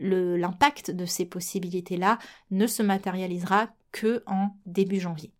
l'impact 0.00 0.90
de 0.90 1.04
ces 1.04 1.26
possibilités-là 1.26 2.18
ne 2.50 2.66
se 2.66 2.82
matérialisera 2.82 3.68
que 3.92 4.22
en 4.26 4.50
début 4.66 5.00
janvier. 5.00 5.32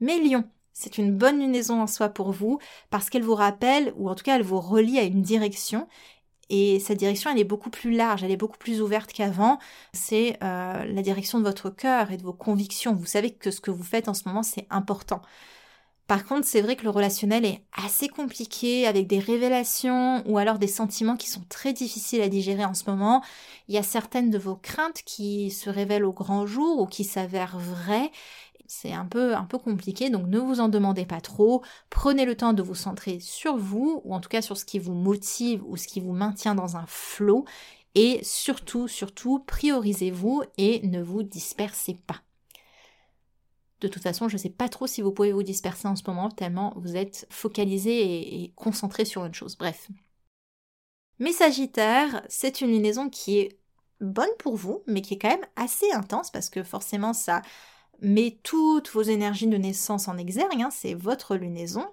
Mais 0.00 0.18
Lion, 0.18 0.44
c'est 0.72 0.98
une 0.98 1.16
bonne 1.16 1.40
lunaison 1.40 1.80
en 1.80 1.86
soi 1.86 2.08
pour 2.08 2.32
vous 2.32 2.58
parce 2.90 3.10
qu'elle 3.10 3.22
vous 3.22 3.34
rappelle, 3.34 3.92
ou 3.96 4.08
en 4.10 4.14
tout 4.14 4.24
cas 4.24 4.36
elle 4.36 4.42
vous 4.42 4.60
relie 4.60 4.98
à 4.98 5.04
une 5.04 5.22
direction 5.22 5.86
et 6.50 6.80
cette 6.80 6.98
direction, 6.98 7.30
elle 7.30 7.38
est 7.38 7.44
beaucoup 7.44 7.70
plus 7.70 7.92
large, 7.92 8.24
elle 8.24 8.32
est 8.32 8.36
beaucoup 8.36 8.58
plus 8.58 8.82
ouverte 8.82 9.12
qu'avant. 9.12 9.58
C'est 9.92 10.36
euh, 10.42 10.84
la 10.84 11.02
direction 11.02 11.38
de 11.38 11.44
votre 11.44 11.70
cœur 11.70 12.10
et 12.10 12.16
de 12.16 12.22
vos 12.22 12.32
convictions. 12.32 12.92
Vous 12.92 13.06
savez 13.06 13.30
que 13.30 13.52
ce 13.52 13.60
que 13.60 13.70
vous 13.70 13.84
faites 13.84 14.08
en 14.08 14.14
ce 14.14 14.26
moment, 14.26 14.42
c'est 14.42 14.66
important. 14.68 15.22
Par 16.10 16.24
contre, 16.24 16.44
c'est 16.44 16.60
vrai 16.60 16.74
que 16.74 16.82
le 16.82 16.90
relationnel 16.90 17.44
est 17.44 17.62
assez 17.72 18.08
compliqué 18.08 18.84
avec 18.88 19.06
des 19.06 19.20
révélations 19.20 20.24
ou 20.26 20.38
alors 20.38 20.58
des 20.58 20.66
sentiments 20.66 21.16
qui 21.16 21.30
sont 21.30 21.44
très 21.48 21.72
difficiles 21.72 22.20
à 22.20 22.28
digérer 22.28 22.64
en 22.64 22.74
ce 22.74 22.90
moment. 22.90 23.22
Il 23.68 23.76
y 23.76 23.78
a 23.78 23.84
certaines 23.84 24.28
de 24.28 24.36
vos 24.36 24.56
craintes 24.56 25.02
qui 25.06 25.52
se 25.52 25.70
révèlent 25.70 26.04
au 26.04 26.12
grand 26.12 26.46
jour 26.46 26.80
ou 26.80 26.86
qui 26.86 27.04
s'avèrent 27.04 27.60
vraies 27.60 28.10
c'est 28.66 28.92
un 28.92 29.04
peu, 29.04 29.36
un 29.36 29.44
peu 29.44 29.58
compliqué, 29.58 30.10
donc 30.10 30.26
ne 30.26 30.40
vous 30.40 30.58
en 30.58 30.68
demandez 30.68 31.06
pas 31.06 31.20
trop. 31.20 31.62
Prenez 31.90 32.24
le 32.24 32.36
temps 32.36 32.54
de 32.54 32.62
vous 32.62 32.74
centrer 32.74 33.20
sur 33.20 33.56
vous, 33.56 34.00
ou 34.04 34.12
en 34.12 34.18
tout 34.18 34.28
cas 34.28 34.42
sur 34.42 34.56
ce 34.56 34.64
qui 34.64 34.80
vous 34.80 34.94
motive 34.94 35.62
ou 35.64 35.76
ce 35.76 35.86
qui 35.86 36.00
vous 36.00 36.12
maintient 36.12 36.56
dans 36.56 36.76
un 36.76 36.86
flot. 36.88 37.44
Et 37.94 38.18
surtout, 38.24 38.88
surtout, 38.88 39.38
priorisez-vous 39.46 40.42
et 40.58 40.84
ne 40.88 41.00
vous 41.02 41.22
dispersez 41.22 41.98
pas. 42.08 42.20
De 43.80 43.88
toute 43.88 44.02
façon, 44.02 44.28
je 44.28 44.34
ne 44.34 44.38
sais 44.38 44.50
pas 44.50 44.68
trop 44.68 44.86
si 44.86 45.02
vous 45.02 45.12
pouvez 45.12 45.32
vous 45.32 45.42
disperser 45.42 45.88
en 45.88 45.96
ce 45.96 46.02
moment, 46.06 46.30
tellement 46.30 46.72
vous 46.76 46.96
êtes 46.96 47.26
focalisé 47.30 47.90
et, 47.90 48.44
et 48.44 48.52
concentré 48.54 49.04
sur 49.04 49.24
une 49.24 49.34
chose. 49.34 49.56
Bref. 49.56 49.88
Mais 51.18 51.32
Sagittaire, 51.32 52.22
c'est 52.28 52.60
une 52.60 52.70
lunaison 52.70 53.08
qui 53.10 53.38
est 53.38 53.58
bonne 54.00 54.30
pour 54.38 54.56
vous, 54.56 54.82
mais 54.86 55.02
qui 55.02 55.14
est 55.14 55.18
quand 55.18 55.28
même 55.28 55.46
assez 55.56 55.90
intense 55.92 56.30
parce 56.30 56.50
que 56.50 56.62
forcément 56.62 57.12
ça 57.12 57.42
met 58.00 58.38
toutes 58.42 58.90
vos 58.90 59.02
énergies 59.02 59.46
de 59.46 59.56
naissance 59.56 60.08
en 60.08 60.16
exergue, 60.16 60.60
hein, 60.60 60.70
c'est 60.70 60.94
votre 60.94 61.36
lunaison. 61.36 61.86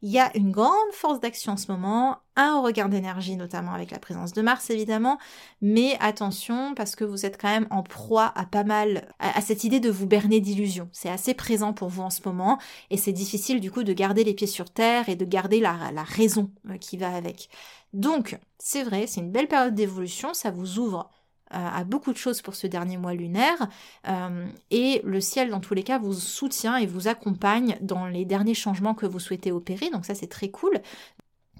Il 0.00 0.10
y 0.10 0.20
a 0.20 0.30
une 0.36 0.52
grande 0.52 0.92
force 0.92 1.18
d'action 1.18 1.54
en 1.54 1.56
ce 1.56 1.72
moment, 1.72 2.18
un 2.36 2.60
regard 2.60 2.88
d'énergie 2.88 3.34
notamment 3.34 3.72
avec 3.72 3.90
la 3.90 3.98
présence 3.98 4.32
de 4.32 4.42
Mars 4.42 4.70
évidemment, 4.70 5.18
mais 5.60 5.96
attention 5.98 6.72
parce 6.76 6.94
que 6.94 7.04
vous 7.04 7.26
êtes 7.26 7.40
quand 7.40 7.48
même 7.48 7.66
en 7.70 7.82
proie 7.82 8.32
à 8.36 8.46
pas 8.46 8.62
mal 8.62 9.12
à, 9.18 9.40
cette 9.40 9.64
idée 9.64 9.80
de 9.80 9.90
vous 9.90 10.06
berner 10.06 10.40
d'illusions. 10.40 10.88
C'est 10.92 11.10
assez 11.10 11.34
présent 11.34 11.72
pour 11.72 11.88
vous 11.88 12.02
en 12.02 12.10
ce 12.10 12.20
moment 12.24 12.58
et 12.90 12.96
c'est 12.96 13.12
difficile 13.12 13.58
du 13.60 13.72
coup 13.72 13.82
de 13.82 13.92
garder 13.92 14.22
les 14.22 14.34
pieds 14.34 14.46
sur 14.46 14.70
terre 14.70 15.08
et 15.08 15.16
de 15.16 15.24
garder 15.24 15.58
la, 15.58 15.90
la 15.92 16.04
raison 16.04 16.52
euh, 16.70 16.78
qui 16.78 16.96
va 16.96 17.12
avec. 17.12 17.48
Donc 17.92 18.38
c'est 18.58 18.84
vrai, 18.84 19.08
c'est 19.08 19.20
une 19.20 19.32
belle 19.32 19.48
période 19.48 19.74
d'évolution, 19.74 20.32
ça 20.32 20.52
vous 20.52 20.78
ouvre 20.78 21.10
à 21.50 21.84
beaucoup 21.84 22.12
de 22.12 22.18
choses 22.18 22.42
pour 22.42 22.54
ce 22.54 22.66
dernier 22.66 22.96
mois 22.96 23.14
lunaire. 23.14 23.68
Euh, 24.08 24.46
et 24.70 25.00
le 25.04 25.20
ciel 25.20 25.50
dans 25.50 25.60
tous 25.60 25.74
les 25.74 25.82
cas 25.82 25.98
vous 25.98 26.14
soutient 26.14 26.76
et 26.76 26.86
vous 26.86 27.08
accompagne 27.08 27.76
dans 27.80 28.06
les 28.06 28.24
derniers 28.24 28.54
changements 28.54 28.94
que 28.94 29.06
vous 29.06 29.20
souhaitez 29.20 29.52
opérer. 29.52 29.90
Donc 29.90 30.04
ça 30.04 30.14
c'est 30.14 30.28
très 30.28 30.50
cool. 30.50 30.80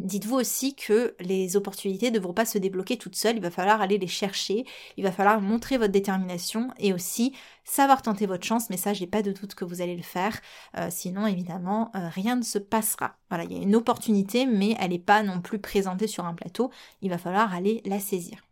Dites-vous 0.00 0.36
aussi 0.36 0.76
que 0.76 1.16
les 1.18 1.56
opportunités 1.56 2.10
ne 2.10 2.16
devront 2.16 2.32
pas 2.32 2.44
se 2.44 2.56
débloquer 2.56 2.98
toutes 2.98 3.16
seules, 3.16 3.36
il 3.36 3.42
va 3.42 3.50
falloir 3.50 3.80
aller 3.80 3.98
les 3.98 4.06
chercher, 4.06 4.64
il 4.96 5.02
va 5.02 5.10
falloir 5.10 5.40
montrer 5.40 5.76
votre 5.76 5.90
détermination 5.90 6.70
et 6.78 6.92
aussi 6.92 7.34
savoir 7.64 8.00
tenter 8.02 8.26
votre 8.26 8.46
chance, 8.46 8.70
mais 8.70 8.76
ça 8.76 8.92
j'ai 8.92 9.08
pas 9.08 9.22
de 9.22 9.32
doute 9.32 9.56
que 9.56 9.64
vous 9.64 9.80
allez 9.82 9.96
le 9.96 10.02
faire, 10.02 10.38
euh, 10.76 10.86
sinon 10.88 11.26
évidemment 11.26 11.90
euh, 11.96 12.08
rien 12.10 12.36
ne 12.36 12.42
se 12.42 12.58
passera. 12.58 13.16
Voilà, 13.28 13.42
il 13.44 13.52
y 13.52 13.58
a 13.58 13.62
une 13.62 13.74
opportunité 13.74 14.46
mais 14.46 14.76
elle 14.78 14.90
n'est 14.90 15.00
pas 15.00 15.24
non 15.24 15.40
plus 15.40 15.58
présentée 15.58 16.06
sur 16.06 16.24
un 16.26 16.34
plateau, 16.34 16.70
il 17.02 17.10
va 17.10 17.18
falloir 17.18 17.52
aller 17.52 17.82
la 17.84 17.98
saisir. 17.98 18.47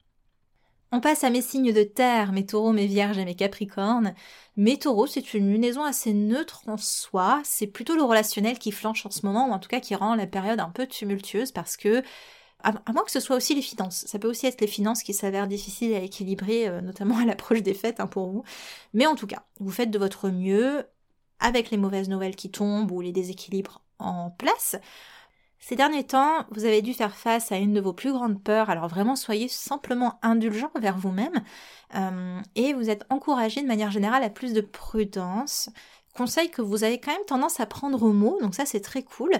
On 0.92 1.00
passe 1.00 1.24
à 1.24 1.30
mes 1.30 1.42
signes 1.42 1.72
de 1.72 1.82
terre, 1.82 2.32
mes 2.32 2.46
taureaux, 2.46 2.72
mes 2.72 2.86
vierges 2.86 3.18
et 3.18 3.24
mes 3.24 3.34
capricornes. 3.34 4.14
Mes 4.56 4.78
taureaux, 4.78 5.06
c'est 5.06 5.34
une 5.34 5.50
lunaison 5.50 5.82
assez 5.82 6.12
neutre 6.12 6.62
en 6.68 6.76
soi. 6.76 7.40
C'est 7.44 7.66
plutôt 7.66 7.96
le 7.96 8.02
relationnel 8.04 8.58
qui 8.58 8.70
flanche 8.70 9.04
en 9.04 9.10
ce 9.10 9.26
moment, 9.26 9.48
ou 9.48 9.52
en 9.52 9.58
tout 9.58 9.68
cas 9.68 9.80
qui 9.80 9.94
rend 9.96 10.14
la 10.14 10.26
période 10.26 10.60
un 10.60 10.70
peu 10.70 10.86
tumultueuse 10.86 11.50
parce 11.50 11.76
que, 11.76 12.02
à, 12.62 12.72
moins 12.92 13.04
que 13.04 13.10
ce 13.10 13.20
soit 13.20 13.36
aussi 13.36 13.54
les 13.54 13.62
finances. 13.62 14.06
Ça 14.06 14.18
peut 14.18 14.28
aussi 14.28 14.46
être 14.46 14.60
les 14.60 14.66
finances 14.68 15.02
qui 15.02 15.12
s'avèrent 15.12 15.48
difficiles 15.48 15.94
à 15.94 16.00
équilibrer, 16.00 16.68
euh, 16.68 16.80
notamment 16.80 17.18
à 17.22 17.24
l'approche 17.24 17.62
des 17.62 17.74
fêtes 17.74 18.00
hein, 18.00 18.06
pour 18.06 18.28
vous. 18.30 18.44
Mais 18.94 19.06
en 19.06 19.16
tout 19.16 19.26
cas, 19.26 19.44
vous 19.60 19.70
faites 19.72 19.90
de 19.90 19.98
votre 19.98 20.30
mieux 20.30 20.86
avec 21.40 21.70
les 21.70 21.76
mauvaises 21.78 22.08
nouvelles 22.08 22.36
qui 22.36 22.50
tombent 22.50 22.90
ou 22.92 23.00
les 23.00 23.12
déséquilibres 23.12 23.82
en 23.98 24.30
place. 24.30 24.76
Ces 25.58 25.74
derniers 25.74 26.04
temps, 26.04 26.44
vous 26.50 26.64
avez 26.64 26.82
dû 26.82 26.92
faire 26.92 27.16
face 27.16 27.50
à 27.50 27.56
une 27.56 27.72
de 27.72 27.80
vos 27.80 27.92
plus 27.92 28.12
grandes 28.12 28.42
peurs, 28.42 28.70
alors 28.70 28.88
vraiment 28.88 29.16
soyez 29.16 29.48
simplement 29.48 30.18
indulgent 30.22 30.70
vers 30.80 30.98
vous-même 30.98 31.42
euh, 31.94 32.40
et 32.54 32.72
vous 32.72 32.90
êtes 32.90 33.04
encouragé 33.10 33.62
de 33.62 33.66
manière 33.66 33.90
générale 33.90 34.22
à 34.22 34.30
plus 34.30 34.52
de 34.52 34.60
prudence. 34.60 35.70
Conseil 36.14 36.50
que 36.50 36.62
vous 36.62 36.84
avez 36.84 37.00
quand 37.00 37.12
même 37.12 37.26
tendance 37.26 37.60
à 37.60 37.66
prendre 37.66 38.02
au 38.02 38.12
mot, 38.12 38.38
donc 38.40 38.54
ça 38.54 38.64
c'est 38.64 38.80
très 38.80 39.02
cool. 39.02 39.32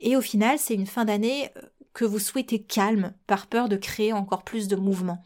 Et 0.00 0.16
au 0.16 0.20
final, 0.20 0.58
c'est 0.58 0.74
une 0.74 0.86
fin 0.86 1.04
d'année 1.04 1.50
euh, 1.56 1.62
que 1.94 2.04
vous 2.04 2.18
souhaitez 2.18 2.62
calme 2.62 3.12
par 3.26 3.46
peur 3.46 3.68
de 3.68 3.76
créer 3.76 4.12
encore 4.12 4.44
plus 4.44 4.68
de 4.68 4.76
mouvements. 4.76 5.22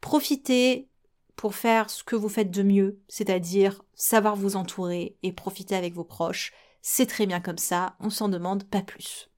Profitez 0.00 0.88
pour 1.34 1.54
faire 1.54 1.88
ce 1.88 2.04
que 2.04 2.16
vous 2.16 2.28
faites 2.28 2.50
de 2.50 2.62
mieux, 2.62 3.00
c'est-à-dire 3.08 3.82
savoir 3.94 4.36
vous 4.36 4.56
entourer 4.56 5.16
et 5.22 5.32
profiter 5.32 5.76
avec 5.76 5.94
vos 5.94 6.04
proches. 6.04 6.52
C'est 6.82 7.06
très 7.06 7.26
bien 7.26 7.40
comme 7.40 7.58
ça, 7.58 7.96
on 8.00 8.10
s'en 8.10 8.28
demande 8.28 8.64
pas 8.64 8.82
plus. 8.82 9.28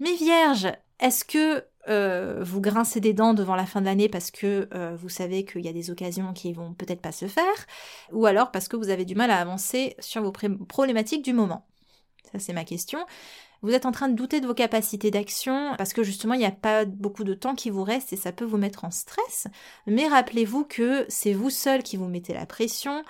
Mais 0.00 0.14
vierge, 0.14 0.68
est-ce 1.00 1.24
que 1.24 1.64
euh, 1.88 2.42
vous 2.42 2.60
grincez 2.60 3.00
des 3.00 3.12
dents 3.12 3.34
devant 3.34 3.56
la 3.56 3.66
fin 3.66 3.80
de 3.80 3.86
l'année 3.86 4.08
parce 4.08 4.30
que 4.30 4.68
euh, 4.74 4.96
vous 4.96 5.08
savez 5.08 5.44
qu'il 5.44 5.64
y 5.64 5.68
a 5.68 5.72
des 5.72 5.90
occasions 5.90 6.32
qui 6.32 6.52
vont 6.52 6.72
peut-être 6.72 7.02
pas 7.02 7.12
se 7.12 7.26
faire, 7.26 7.44
ou 8.12 8.26
alors 8.26 8.50
parce 8.50 8.68
que 8.68 8.76
vous 8.76 8.88
avez 8.88 9.04
du 9.04 9.14
mal 9.14 9.30
à 9.30 9.38
avancer 9.38 9.94
sur 9.98 10.22
vos 10.22 10.32
problématiques 10.32 11.24
du 11.24 11.34
moment? 11.34 11.66
Ça 12.32 12.38
c'est 12.38 12.54
ma 12.54 12.64
question. 12.64 13.04
vous 13.62 13.72
êtes 13.72 13.86
en 13.86 13.92
train 13.92 14.08
de 14.08 14.14
douter 14.14 14.40
de 14.40 14.46
vos 14.46 14.54
capacités 14.54 15.10
d'action 15.10 15.74
parce 15.76 15.92
que 15.92 16.02
justement 16.02 16.34
il 16.34 16.40
n'y 16.40 16.46
a 16.46 16.50
pas 16.50 16.86
beaucoup 16.86 17.24
de 17.24 17.34
temps 17.34 17.54
qui 17.54 17.68
vous 17.70 17.84
reste 17.84 18.12
et 18.14 18.16
ça 18.16 18.32
peut 18.32 18.46
vous 18.46 18.56
mettre 18.56 18.84
en 18.84 18.90
stress. 18.90 19.46
Mais 19.86 20.08
rappelez-vous 20.08 20.64
que 20.64 21.04
c'est 21.08 21.34
vous 21.34 21.50
seul 21.50 21.82
qui 21.82 21.98
vous 21.98 22.08
mettez 22.08 22.32
la 22.32 22.46
pression 22.46 23.04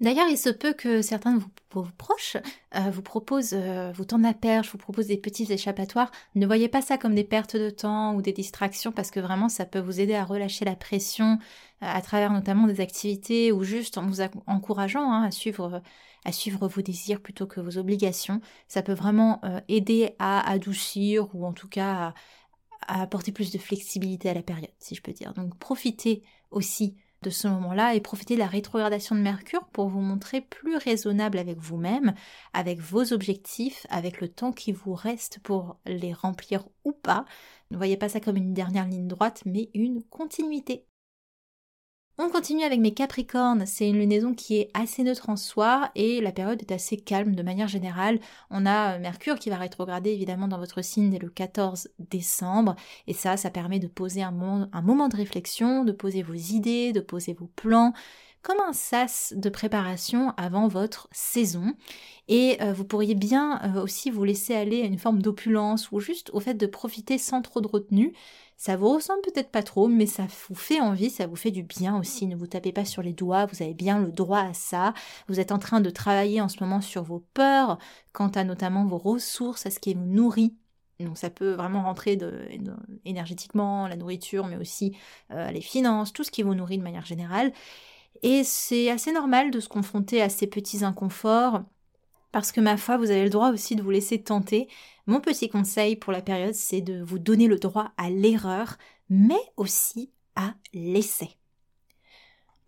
D'ailleurs, 0.00 0.28
il 0.28 0.38
se 0.38 0.48
peut 0.48 0.72
que 0.72 1.02
certains 1.02 1.34
de 1.34 1.42
vos, 1.72 1.86
proches 1.98 2.38
euh, 2.74 2.90
vous 2.90 3.02
proposent, 3.02 3.52
euh, 3.52 3.92
vous 3.94 4.06
tendent 4.06 4.22
la 4.22 4.32
perche, 4.32 4.72
vous 4.72 4.78
proposent 4.78 5.08
des 5.08 5.18
petits 5.18 5.52
échappatoires. 5.52 6.10
Ne 6.34 6.46
voyez 6.46 6.68
pas 6.68 6.80
ça 6.80 6.96
comme 6.96 7.14
des 7.14 7.24
pertes 7.24 7.54
de 7.54 7.68
temps 7.68 8.14
ou 8.14 8.22
des 8.22 8.32
distractions 8.32 8.92
parce 8.92 9.10
que 9.10 9.20
vraiment 9.20 9.50
ça 9.50 9.66
peut 9.66 9.78
vous 9.78 10.00
aider 10.00 10.14
à 10.14 10.24
relâcher 10.24 10.64
la 10.64 10.74
pression 10.74 11.38
euh, 11.82 11.86
à 11.86 12.00
travers 12.00 12.32
notamment 12.32 12.66
des 12.66 12.80
activités 12.80 13.52
ou 13.52 13.62
juste 13.62 13.98
en 13.98 14.06
vous 14.06 14.22
encourageant 14.46 15.12
hein, 15.12 15.24
à 15.24 15.30
suivre 15.30 15.82
vos 16.66 16.82
désirs 16.82 17.20
plutôt 17.20 17.46
que 17.46 17.60
vos 17.60 17.76
obligations. 17.76 18.40
Ça 18.68 18.82
peut 18.82 18.94
vraiment 18.94 19.42
aider 19.68 20.14
à 20.18 20.48
adoucir 20.50 21.28
ou 21.34 21.44
en 21.46 21.52
tout 21.52 21.68
cas 21.68 22.14
à 22.88 23.02
apporter 23.02 23.32
plus 23.32 23.52
de 23.52 23.58
flexibilité 23.58 24.30
à 24.30 24.34
la 24.34 24.42
période, 24.42 24.70
si 24.78 24.94
je 24.94 25.02
peux 25.02 25.12
dire. 25.12 25.34
Donc 25.34 25.56
profitez 25.58 26.22
aussi 26.50 26.96
de 27.22 27.30
ce 27.30 27.48
moment-là 27.48 27.94
et 27.94 28.00
profitez 28.00 28.34
de 28.34 28.40
la 28.40 28.46
rétrogradation 28.46 29.14
de 29.14 29.20
Mercure 29.20 29.66
pour 29.72 29.88
vous 29.88 30.00
montrer 30.00 30.40
plus 30.40 30.76
raisonnable 30.76 31.38
avec 31.38 31.58
vous-même, 31.58 32.14
avec 32.52 32.80
vos 32.80 33.12
objectifs, 33.12 33.86
avec 33.90 34.20
le 34.20 34.28
temps 34.28 34.52
qui 34.52 34.72
vous 34.72 34.94
reste 34.94 35.38
pour 35.40 35.78
les 35.86 36.12
remplir 36.12 36.66
ou 36.84 36.92
pas. 36.92 37.24
Ne 37.70 37.76
voyez 37.76 37.96
pas 37.96 38.08
ça 38.08 38.20
comme 38.20 38.36
une 38.36 38.54
dernière 38.54 38.86
ligne 38.88 39.06
droite, 39.08 39.42
mais 39.44 39.70
une 39.74 40.02
continuité. 40.02 40.86
On 42.22 42.28
continue 42.28 42.64
avec 42.64 42.80
mes 42.80 42.92
Capricornes, 42.92 43.64
c'est 43.64 43.88
une 43.88 43.98
lunaison 43.98 44.34
qui 44.34 44.58
est 44.58 44.70
assez 44.74 45.02
neutre 45.02 45.30
en 45.30 45.36
soi 45.36 45.90
et 45.94 46.20
la 46.20 46.32
période 46.32 46.60
est 46.60 46.70
assez 46.70 46.98
calme 46.98 47.34
de 47.34 47.42
manière 47.42 47.66
générale. 47.66 48.20
On 48.50 48.66
a 48.66 48.96
euh, 48.96 48.98
Mercure 48.98 49.38
qui 49.38 49.48
va 49.48 49.56
rétrograder 49.56 50.10
évidemment 50.10 50.46
dans 50.46 50.58
votre 50.58 50.82
signe 50.82 51.08
dès 51.08 51.18
le 51.18 51.30
14 51.30 51.88
décembre 51.98 52.76
et 53.06 53.14
ça, 53.14 53.38
ça 53.38 53.48
permet 53.48 53.78
de 53.78 53.86
poser 53.86 54.22
un 54.22 54.32
moment, 54.32 55.08
de 55.08 55.16
réflexion, 55.16 55.82
de 55.82 55.92
poser 55.92 56.22
vos 56.22 56.34
idées, 56.34 56.92
de 56.92 57.00
poser 57.00 57.32
vos 57.32 57.48
plans 57.56 57.94
comme 58.42 58.60
un 58.60 58.74
sas 58.74 59.32
de 59.34 59.48
préparation 59.48 60.34
avant 60.36 60.68
votre 60.68 61.08
saison. 61.12 61.72
Et 62.28 62.58
euh, 62.60 62.74
vous 62.74 62.84
pourriez 62.84 63.14
bien 63.14 63.60
euh, 63.64 63.82
aussi 63.82 64.10
vous 64.10 64.24
laisser 64.24 64.54
aller 64.54 64.82
à 64.82 64.86
une 64.86 64.98
forme 64.98 65.22
d'opulence 65.22 65.90
ou 65.90 66.00
juste 66.00 66.28
au 66.34 66.40
fait 66.40 66.54
de 66.54 66.66
profiter 66.66 67.16
sans 67.16 67.40
trop 67.40 67.62
de 67.62 67.68
retenue. 67.68 68.12
Ça 68.60 68.76
vous 68.76 68.92
ressemble 68.92 69.22
peut-être 69.22 69.50
pas 69.50 69.62
trop, 69.62 69.88
mais 69.88 70.04
ça 70.04 70.26
vous 70.48 70.54
fait 70.54 70.82
envie, 70.82 71.08
ça 71.08 71.26
vous 71.26 71.34
fait 71.34 71.50
du 71.50 71.62
bien 71.62 71.98
aussi. 71.98 72.26
Ne 72.26 72.36
vous 72.36 72.46
tapez 72.46 72.72
pas 72.72 72.84
sur 72.84 73.00
les 73.00 73.14
doigts, 73.14 73.46
vous 73.46 73.62
avez 73.62 73.72
bien 73.72 73.98
le 73.98 74.12
droit 74.12 74.40
à 74.40 74.52
ça. 74.52 74.92
Vous 75.28 75.40
êtes 75.40 75.50
en 75.50 75.58
train 75.58 75.80
de 75.80 75.88
travailler 75.88 76.42
en 76.42 76.48
ce 76.50 76.62
moment 76.62 76.82
sur 76.82 77.02
vos 77.02 77.20
peurs, 77.32 77.78
quant 78.12 78.28
à 78.28 78.44
notamment 78.44 78.84
vos 78.84 78.98
ressources, 78.98 79.64
à 79.64 79.70
ce 79.70 79.80
qui 79.80 79.94
vous 79.94 80.04
nourrit. 80.04 80.58
Donc 80.98 81.16
ça 81.16 81.30
peut 81.30 81.52
vraiment 81.52 81.84
rentrer 81.84 82.18
énergétiquement, 83.06 83.88
la 83.88 83.96
nourriture, 83.96 84.46
mais 84.46 84.58
aussi 84.58 84.94
euh, 85.30 85.50
les 85.50 85.62
finances, 85.62 86.12
tout 86.12 86.22
ce 86.22 86.30
qui 86.30 86.42
vous 86.42 86.54
nourrit 86.54 86.76
de 86.76 86.82
manière 86.82 87.06
générale. 87.06 87.54
Et 88.22 88.44
c'est 88.44 88.90
assez 88.90 89.10
normal 89.10 89.50
de 89.50 89.60
se 89.60 89.70
confronter 89.70 90.20
à 90.20 90.28
ces 90.28 90.46
petits 90.46 90.84
inconforts, 90.84 91.62
parce 92.32 92.52
que 92.52 92.60
ma 92.60 92.76
foi, 92.76 92.96
vous 92.96 93.10
avez 93.10 93.24
le 93.24 93.30
droit 93.30 93.50
aussi 93.50 93.76
de 93.76 93.82
vous 93.82 93.90
laisser 93.90 94.22
tenter. 94.22 94.68
Mon 95.06 95.20
petit 95.20 95.48
conseil 95.48 95.96
pour 95.96 96.12
la 96.12 96.22
période, 96.22 96.54
c'est 96.54 96.80
de 96.80 97.02
vous 97.02 97.18
donner 97.18 97.48
le 97.48 97.58
droit 97.58 97.92
à 97.96 98.10
l'erreur, 98.10 98.76
mais 99.08 99.40
aussi 99.56 100.12
à 100.36 100.54
l'essai. 100.72 101.39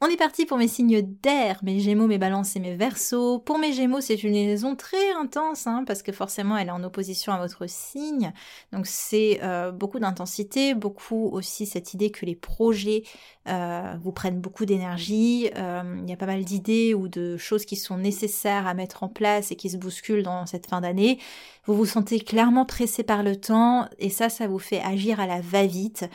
On 0.05 0.07
est 0.07 0.17
parti 0.17 0.47
pour 0.47 0.59
mes 0.59 0.67
signes 0.67 1.01
d'air, 1.23 1.61
mes 1.63 1.79
gémeaux, 1.79 2.09
mes 2.09 2.19
balances 2.19 2.57
et 2.57 2.59
mes 2.59 2.75
versos. 2.75 3.39
Pour 3.39 3.61
mes 3.61 3.73
gémeaux, 3.73 4.01
c'est 4.01 4.25
une 4.25 4.33
liaison 4.33 4.75
très 4.75 5.13
intense, 5.13 5.69
hein, 5.69 5.85
parce 5.87 6.03
que 6.03 6.11
forcément 6.11 6.57
elle 6.57 6.67
est 6.67 6.73
en 6.73 6.83
opposition 6.83 7.33
à 7.33 7.39
votre 7.39 7.69
signe. 7.69 8.33
Donc 8.73 8.89
c'est 8.89 9.39
euh, 9.45 9.71
beaucoup 9.71 10.01
d'intensité, 10.01 10.75
beaucoup 10.75 11.29
aussi 11.31 11.67
cette 11.67 11.95
idée 11.95 12.11
que 12.11 12.27
les 12.27 12.35
projets 12.35 13.05
euh, 13.47 13.95
vous 14.03 14.11
prennent 14.11 14.41
beaucoup 14.41 14.65
d'énergie. 14.65 15.49
Euh, 15.57 16.01
il 16.03 16.11
y 16.11 16.13
a 16.13 16.17
pas 16.17 16.27
mal 16.27 16.43
d'idées 16.43 16.95
ou 16.95 17.07
de 17.07 17.37
choses 17.37 17.65
qui 17.65 17.77
sont 17.77 17.97
nécessaires 17.97 18.67
à 18.67 18.75
mettre 18.75 19.05
en 19.05 19.09
place 19.09 19.53
et 19.53 19.57
qui 19.57 19.71
se 19.71 19.77
bousculent 19.77 20.25
dans 20.25 20.47
cette 20.47 20.67
fin 20.67 20.81
d'année. 20.81 21.21
Vous 21.67 21.77
vous 21.77 21.87
sentez 21.87 22.19
clairement 22.19 22.67
pressé 22.67 23.05
par 23.05 23.23
le 23.23 23.37
temps 23.37 23.89
et 24.01 24.11
ça, 24.11 24.29
ça 24.29 24.49
vous 24.49 24.59
fait 24.59 24.81
agir 24.81 25.21
à 25.21 25.29
la 25.29 25.41
va-vite, 25.41 26.11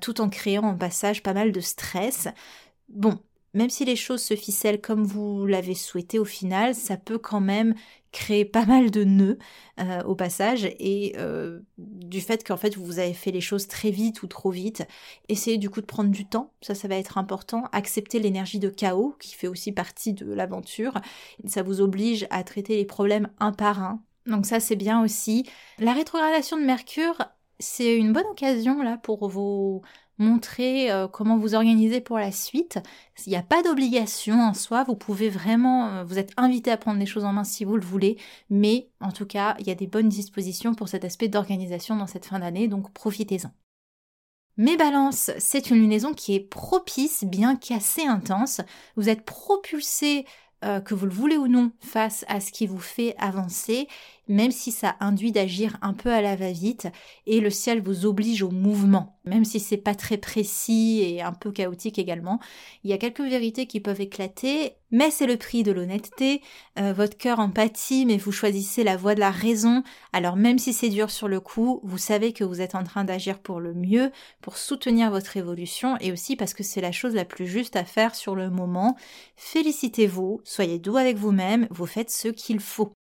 tout 0.00 0.22
en 0.22 0.30
créant 0.30 0.62
en 0.62 0.76
passage 0.76 1.22
pas 1.22 1.34
mal 1.34 1.52
de 1.52 1.60
stress. 1.60 2.28
Bon, 2.88 3.18
même 3.54 3.70
si 3.70 3.84
les 3.84 3.96
choses 3.96 4.22
se 4.22 4.36
ficellent 4.36 4.80
comme 4.80 5.04
vous 5.04 5.46
l'avez 5.46 5.74
souhaité 5.74 6.18
au 6.18 6.24
final, 6.24 6.74
ça 6.74 6.96
peut 6.96 7.18
quand 7.18 7.40
même 7.40 7.74
créer 8.12 8.44
pas 8.44 8.64
mal 8.64 8.90
de 8.90 9.04
nœuds 9.04 9.38
euh, 9.80 10.02
au 10.04 10.14
passage 10.14 10.64
et 10.64 11.14
euh, 11.18 11.60
du 11.76 12.20
fait 12.20 12.46
qu'en 12.46 12.56
fait 12.56 12.76
vous 12.76 12.98
avez 12.98 13.12
fait 13.12 13.30
les 13.30 13.40
choses 13.40 13.68
très 13.68 13.90
vite 13.90 14.22
ou 14.22 14.26
trop 14.26 14.50
vite. 14.50 14.86
Essayez 15.28 15.58
du 15.58 15.70
coup 15.70 15.80
de 15.80 15.86
prendre 15.86 16.10
du 16.10 16.26
temps, 16.26 16.52
ça 16.62 16.74
ça 16.74 16.88
va 16.88 16.96
être 16.96 17.18
important. 17.18 17.64
Accepter 17.72 18.18
l'énergie 18.18 18.58
de 18.58 18.70
chaos 18.70 19.14
qui 19.20 19.34
fait 19.34 19.48
aussi 19.48 19.72
partie 19.72 20.12
de 20.14 20.30
l'aventure. 20.32 20.94
Ça 21.46 21.62
vous 21.62 21.80
oblige 21.80 22.26
à 22.30 22.44
traiter 22.44 22.76
les 22.76 22.86
problèmes 22.86 23.28
un 23.38 23.52
par 23.52 23.82
un. 23.82 24.02
Donc 24.26 24.46
ça 24.46 24.60
c'est 24.60 24.76
bien 24.76 25.02
aussi. 25.02 25.44
La 25.78 25.92
rétrogradation 25.92 26.56
de 26.58 26.64
Mercure, 26.64 27.24
c'est 27.58 27.96
une 27.96 28.12
bonne 28.12 28.26
occasion 28.26 28.82
là 28.82 28.98
pour 28.98 29.28
vos 29.28 29.82
montrer 30.18 30.90
euh, 30.90 31.08
comment 31.08 31.38
vous 31.38 31.54
organiser 31.54 32.00
pour 32.00 32.18
la 32.18 32.32
suite. 32.32 32.78
Il 33.26 33.30
n'y 33.30 33.36
a 33.36 33.42
pas 33.42 33.62
d'obligation 33.62 34.40
en 34.40 34.54
soi, 34.54 34.84
vous 34.84 34.96
pouvez 34.96 35.28
vraiment, 35.28 35.88
euh, 35.88 36.04
vous 36.04 36.18
êtes 36.18 36.32
invité 36.36 36.70
à 36.70 36.76
prendre 36.76 36.98
les 36.98 37.06
choses 37.06 37.24
en 37.24 37.32
main 37.32 37.44
si 37.44 37.64
vous 37.64 37.76
le 37.76 37.84
voulez, 37.84 38.18
mais 38.50 38.90
en 39.00 39.12
tout 39.12 39.26
cas, 39.26 39.56
il 39.58 39.66
y 39.66 39.70
a 39.70 39.74
des 39.74 39.86
bonnes 39.86 40.08
dispositions 40.08 40.74
pour 40.74 40.88
cet 40.88 41.04
aspect 41.04 41.28
d'organisation 41.28 41.96
dans 41.96 42.06
cette 42.06 42.26
fin 42.26 42.38
d'année, 42.38 42.68
donc 42.68 42.92
profitez-en. 42.92 43.50
Mes 44.56 44.76
balances, 44.76 45.30
c'est 45.38 45.70
une 45.70 45.78
lunaison 45.78 46.12
qui 46.14 46.34
est 46.34 46.40
propice, 46.40 47.22
bien 47.22 47.54
qu'assez 47.54 48.04
intense. 48.06 48.60
Vous 48.96 49.08
êtes 49.08 49.24
propulsé 49.24 50.26
euh, 50.64 50.80
que 50.80 50.94
vous 50.94 51.06
le 51.06 51.12
voulez 51.12 51.36
ou 51.36 51.46
non, 51.46 51.70
face 51.78 52.24
à 52.26 52.40
ce 52.40 52.50
qui 52.50 52.66
vous 52.66 52.80
fait 52.80 53.14
avancer, 53.18 53.86
même 54.28 54.50
si 54.50 54.70
ça 54.70 54.96
induit 55.00 55.32
d'agir 55.32 55.76
un 55.82 55.94
peu 55.94 56.12
à 56.12 56.22
la 56.22 56.36
va-vite, 56.36 56.88
et 57.26 57.40
le 57.40 57.50
ciel 57.50 57.82
vous 57.82 58.06
oblige 58.06 58.42
au 58.42 58.50
mouvement, 58.50 59.18
même 59.24 59.44
si 59.44 59.58
c'est 59.58 59.76
pas 59.76 59.94
très 59.94 60.18
précis 60.18 61.00
et 61.02 61.22
un 61.22 61.32
peu 61.32 61.50
chaotique 61.50 61.98
également. 61.98 62.38
Il 62.84 62.90
y 62.90 62.92
a 62.92 62.98
quelques 62.98 63.20
vérités 63.20 63.66
qui 63.66 63.80
peuvent 63.80 64.00
éclater, 64.00 64.74
mais 64.90 65.10
c'est 65.10 65.26
le 65.26 65.36
prix 65.36 65.62
de 65.62 65.72
l'honnêteté. 65.72 66.42
Euh, 66.78 66.92
votre 66.92 67.16
cœur 67.16 67.40
empathie, 67.40 68.06
mais 68.06 68.16
vous 68.16 68.32
choisissez 68.32 68.84
la 68.84 68.96
voie 68.96 69.14
de 69.14 69.20
la 69.20 69.30
raison. 69.30 69.82
Alors 70.12 70.36
même 70.36 70.58
si 70.58 70.72
c'est 70.72 70.88
dur 70.88 71.10
sur 71.10 71.28
le 71.28 71.40
coup, 71.40 71.80
vous 71.82 71.98
savez 71.98 72.32
que 72.32 72.44
vous 72.44 72.60
êtes 72.60 72.74
en 72.74 72.84
train 72.84 73.04
d'agir 73.04 73.38
pour 73.38 73.60
le 73.60 73.74
mieux, 73.74 74.10
pour 74.40 74.56
soutenir 74.56 75.10
votre 75.10 75.36
évolution, 75.36 75.96
et 76.00 76.12
aussi 76.12 76.36
parce 76.36 76.54
que 76.54 76.62
c'est 76.62 76.80
la 76.80 76.92
chose 76.92 77.14
la 77.14 77.24
plus 77.24 77.46
juste 77.46 77.76
à 77.76 77.84
faire 77.84 78.14
sur 78.14 78.34
le 78.34 78.50
moment. 78.50 78.96
Félicitez-vous, 79.36 80.40
soyez 80.44 80.78
doux 80.78 80.96
avec 80.96 81.16
vous-même, 81.16 81.66
vous 81.70 81.86
faites 81.86 82.10
ce 82.10 82.28
qu'il 82.28 82.60
faut. 82.60 82.92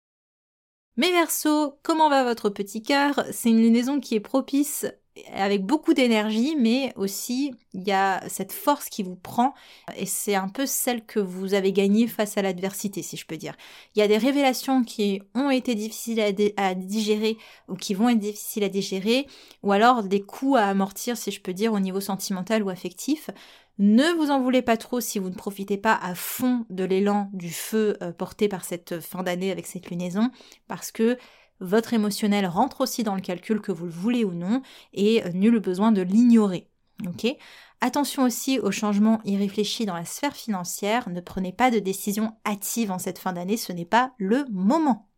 Mes 0.97 1.11
versos, 1.13 1.79
comment 1.83 2.09
va 2.09 2.25
votre 2.25 2.49
petit 2.51 2.83
cœur? 2.83 3.25
C'est 3.33 3.51
une 3.51 3.61
lunaison 3.61 4.01
qui 4.01 4.15
est 4.15 4.21
propice 4.21 4.87
avec 5.33 5.65
beaucoup 5.65 5.95
d'énergie, 5.95 6.57
mais 6.59 6.93
aussi 6.97 7.53
il 7.73 7.87
y 7.87 7.93
a 7.93 8.23
cette 8.29 8.53
force 8.53 8.89
qui 8.89 9.03
vous 9.03 9.17
prend 9.17 9.55
et 9.97 10.07
c'est 10.07 10.35
un 10.35 10.49
peu 10.49 10.67
celle 10.67 11.05
que 11.05 11.21
vous 11.21 11.55
avez 11.55 11.73
gagnée 11.73 12.07
face 12.07 12.37
à 12.37 12.43
l'adversité, 12.43 13.03
si 13.03 13.17
je 13.17 13.27
peux 13.27 13.37
dire. 13.37 13.55
Il 13.95 14.01
y 14.01 14.03
a 14.03 14.09
des 14.09 14.19
révélations 14.19 14.85
qui 14.85 15.23
ont 15.35 15.51
été 15.51 15.75
difficiles 15.75 16.21
à, 16.57 16.75
digérer 16.75 17.37
ou 17.69 17.75
qui 17.75 17.95
vont 17.95 18.09
être 18.09 18.19
difficiles 18.19 18.65
à 18.65 18.69
digérer, 18.69 19.27
ou 19.63 19.73
alors 19.73 20.03
des 20.03 20.23
coups 20.23 20.59
à 20.59 20.69
amortir, 20.69 21.17
si 21.17 21.31
je 21.31 21.41
peux 21.41 21.55
dire, 21.55 21.73
au 21.73 21.81
niveau 21.81 22.01
sentimental 22.01 22.63
ou 22.63 22.69
affectif. 22.69 23.31
Ne 23.79 24.15
vous 24.17 24.31
en 24.31 24.41
voulez 24.41 24.63
pas 24.63 24.79
trop 24.79 25.01
si 25.01 25.19
vous 25.19 25.29
ne 25.29 25.35
profitez 25.35 25.77
pas 25.77 25.95
à 25.95 26.15
fond 26.15 26.65
de 26.71 26.85
l'élan 26.85 27.29
du 27.35 27.51
feu 27.51 27.99
euh, 28.03 28.11
porté 28.11 28.49
par 28.49 28.65
cette 28.65 29.01
fin 29.01 29.23
d'année 29.23 29.51
avec 29.51 29.67
cette 29.67 29.91
lunaison, 29.91 30.31
parce 30.67 30.91
que 30.91 31.19
votre 31.61 31.95
émotionnel 31.95 32.47
rentre 32.47 32.81
aussi 32.81 33.03
dans 33.03 33.15
le 33.15 33.21
calcul 33.21 33.61
que 33.61 33.73
vous 33.73 33.87
le 33.87 33.91
voulez 33.93 34.25
ou 34.25 34.33
non, 34.33 34.63
et 34.93 35.25
euh, 35.25 35.31
nul 35.33 35.59
besoin 35.59 35.93
de 35.93 36.03
l'ignorer. 36.03 36.69
Ok? 37.07 37.27
Attention 37.81 38.23
aussi 38.23 38.59
aux 38.59 38.71
changements 38.71 39.21
irréfléchis 39.25 39.85
dans 39.85 39.95
la 39.95 40.07
sphère 40.07 40.35
financière, 40.35 41.11
ne 41.11 41.21
prenez 41.21 41.53
pas 41.53 41.71
de 41.71 41.79
décisions 41.79 42.33
hâtives 42.47 42.91
en 42.91 42.99
cette 42.99 43.19
fin 43.19 43.35
d'année, 43.35 43.59
ce 43.59 43.73
n'est 43.73 43.85
pas 43.85 44.13
le 44.19 44.47
moment. 44.51 45.09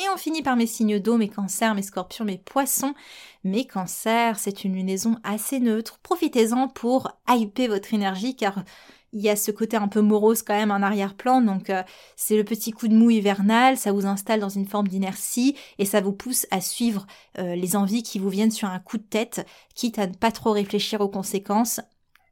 Et 0.00 0.08
on 0.14 0.16
finit 0.16 0.42
par 0.42 0.54
mes 0.54 0.68
signes 0.68 1.00
d'eau, 1.00 1.16
mes 1.16 1.28
cancers, 1.28 1.74
mes 1.74 1.82
scorpions, 1.82 2.24
mes 2.24 2.38
poissons. 2.38 2.94
Mes 3.42 3.66
cancers, 3.66 4.38
c'est 4.38 4.62
une 4.62 4.74
lunaison 4.74 5.16
assez 5.24 5.58
neutre. 5.58 5.98
Profitez-en 6.04 6.68
pour 6.68 7.10
hyper 7.28 7.70
votre 7.70 7.92
énergie 7.92 8.36
car 8.36 8.62
il 9.12 9.20
y 9.20 9.28
a 9.28 9.36
ce 9.36 9.50
côté 9.50 9.76
un 9.76 9.88
peu 9.88 10.00
morose 10.00 10.42
quand 10.42 10.54
même 10.54 10.70
en 10.70 10.82
arrière-plan, 10.82 11.40
donc 11.40 11.70
euh, 11.70 11.82
c'est 12.16 12.36
le 12.36 12.44
petit 12.44 12.72
coup 12.72 12.88
de 12.88 12.94
mou 12.94 13.10
hivernal, 13.10 13.76
ça 13.76 13.92
vous 13.92 14.06
installe 14.06 14.40
dans 14.40 14.48
une 14.48 14.66
forme 14.66 14.88
d'inertie 14.88 15.56
et 15.78 15.84
ça 15.84 16.00
vous 16.00 16.12
pousse 16.12 16.46
à 16.50 16.60
suivre 16.60 17.06
euh, 17.38 17.54
les 17.54 17.76
envies 17.76 18.02
qui 18.02 18.18
vous 18.18 18.28
viennent 18.28 18.50
sur 18.50 18.68
un 18.68 18.78
coup 18.78 18.98
de 18.98 19.02
tête, 19.02 19.46
quitte 19.74 19.98
à 19.98 20.06
ne 20.06 20.14
pas 20.14 20.30
trop 20.30 20.52
réfléchir 20.52 21.00
aux 21.00 21.08
conséquences. 21.08 21.80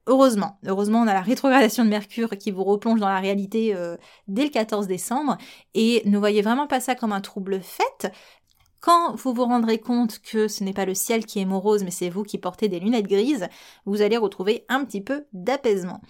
Heureusement, 0.09 0.59
heureusement, 0.65 1.01
on 1.01 1.09
a 1.09 1.15
la 1.15 1.21
rétrogradation 1.21 1.85
de 1.85 1.91
Mercure 1.91 2.31
qui 2.39 2.53
vous 2.53 2.63
replonge 2.63 3.01
dans 3.01 3.09
la 3.09 3.19
réalité 3.19 3.75
euh, 3.75 3.97
dès 4.29 4.45
le 4.45 4.51
14 4.51 4.87
décembre. 4.87 5.37
Et 5.75 6.03
ne 6.05 6.17
voyez 6.17 6.43
vraiment 6.43 6.69
pas 6.69 6.79
ça 6.79 6.95
comme 6.95 7.13
un 7.13 7.21
trouble 7.21 7.61
fait. 7.61 8.13
Quand 8.79 9.17
vous 9.17 9.35
vous 9.35 9.45
rendrez 9.45 9.79
compte 9.79 10.21
que 10.21 10.47
ce 10.47 10.63
n'est 10.63 10.73
pas 10.73 10.85
le 10.85 10.95
ciel 10.95 11.27
qui 11.27 11.41
est 11.41 11.45
morose, 11.45 11.83
mais 11.83 11.91
c'est 11.91 12.09
vous 12.09 12.23
qui 12.23 12.39
portez 12.39 12.69
des 12.69 12.79
lunettes 12.79 13.09
grises, 13.09 13.49
vous 13.85 14.01
allez 14.01 14.17
retrouver 14.17 14.65
un 14.69 14.85
petit 14.85 15.01
peu 15.01 15.27
d'apaisement. 15.33 16.01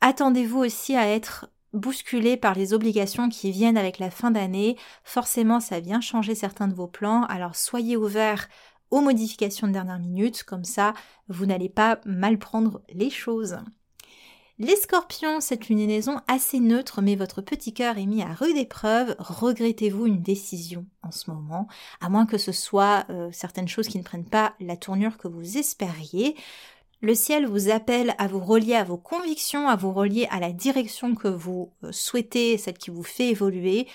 Attendez-vous 0.00 0.58
aussi 0.58 0.96
à 0.96 1.06
être 1.08 1.50
bousculé 1.72 2.36
par 2.36 2.54
les 2.54 2.74
obligations 2.74 3.28
qui 3.28 3.50
viennent 3.50 3.78
avec 3.78 3.98
la 3.98 4.10
fin 4.10 4.30
d'année. 4.30 4.76
Forcément, 5.04 5.60
ça 5.60 5.80
vient 5.80 6.00
changer 6.00 6.34
certains 6.34 6.68
de 6.68 6.74
vos 6.74 6.88
plans, 6.88 7.24
alors 7.24 7.54
soyez 7.54 7.96
ouverts 7.96 8.48
aux 8.90 9.00
modifications 9.00 9.68
de 9.68 9.72
dernière 9.72 10.00
minute, 10.00 10.42
comme 10.42 10.64
ça, 10.64 10.94
vous 11.28 11.46
n'allez 11.46 11.68
pas 11.68 12.00
mal 12.04 12.38
prendre 12.38 12.82
les 12.92 13.10
choses. 13.10 13.58
Les 14.58 14.76
scorpions, 14.76 15.40
c'est 15.40 15.70
une 15.70 15.86
liaison 15.86 16.20
assez 16.28 16.60
neutre, 16.60 17.00
mais 17.00 17.16
votre 17.16 17.40
petit 17.40 17.72
cœur 17.72 17.96
est 17.96 18.04
mis 18.04 18.20
à 18.20 18.34
rude 18.34 18.58
épreuve. 18.58 19.16
Regrettez-vous 19.18 20.04
une 20.06 20.20
décision 20.20 20.84
en 21.02 21.10
ce 21.12 21.30
moment, 21.30 21.66
à 22.02 22.10
moins 22.10 22.26
que 22.26 22.36
ce 22.36 22.52
soit 22.52 23.06
euh, 23.08 23.30
certaines 23.32 23.68
choses 23.68 23.88
qui 23.88 23.96
ne 23.96 24.02
prennent 24.02 24.28
pas 24.28 24.52
la 24.60 24.76
tournure 24.76 25.16
que 25.16 25.28
vous 25.28 25.56
espériez. 25.56 26.36
Le 27.02 27.14
ciel 27.14 27.46
vous 27.46 27.70
appelle 27.70 28.14
à 28.18 28.28
vous 28.28 28.40
relier 28.40 28.74
à 28.74 28.84
vos 28.84 28.98
convictions, 28.98 29.68
à 29.68 29.76
vous 29.76 29.90
relier 29.90 30.28
à 30.30 30.38
la 30.38 30.52
direction 30.52 31.14
que 31.14 31.28
vous 31.28 31.72
euh, 31.82 31.92
souhaitez, 31.92 32.58
celle 32.58 32.76
qui 32.76 32.90
vous 32.90 33.02
fait 33.02 33.28
évoluer, 33.28 33.88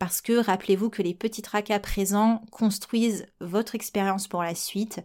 parce 0.00 0.20
que 0.20 0.32
rappelez-vous 0.32 0.90
que 0.90 1.02
les 1.02 1.14
petits 1.14 1.42
tracas 1.42 1.78
présents 1.78 2.42
construisent 2.50 3.26
votre 3.40 3.76
expérience 3.76 4.26
pour 4.26 4.42
la 4.42 4.56
suite. 4.56 5.00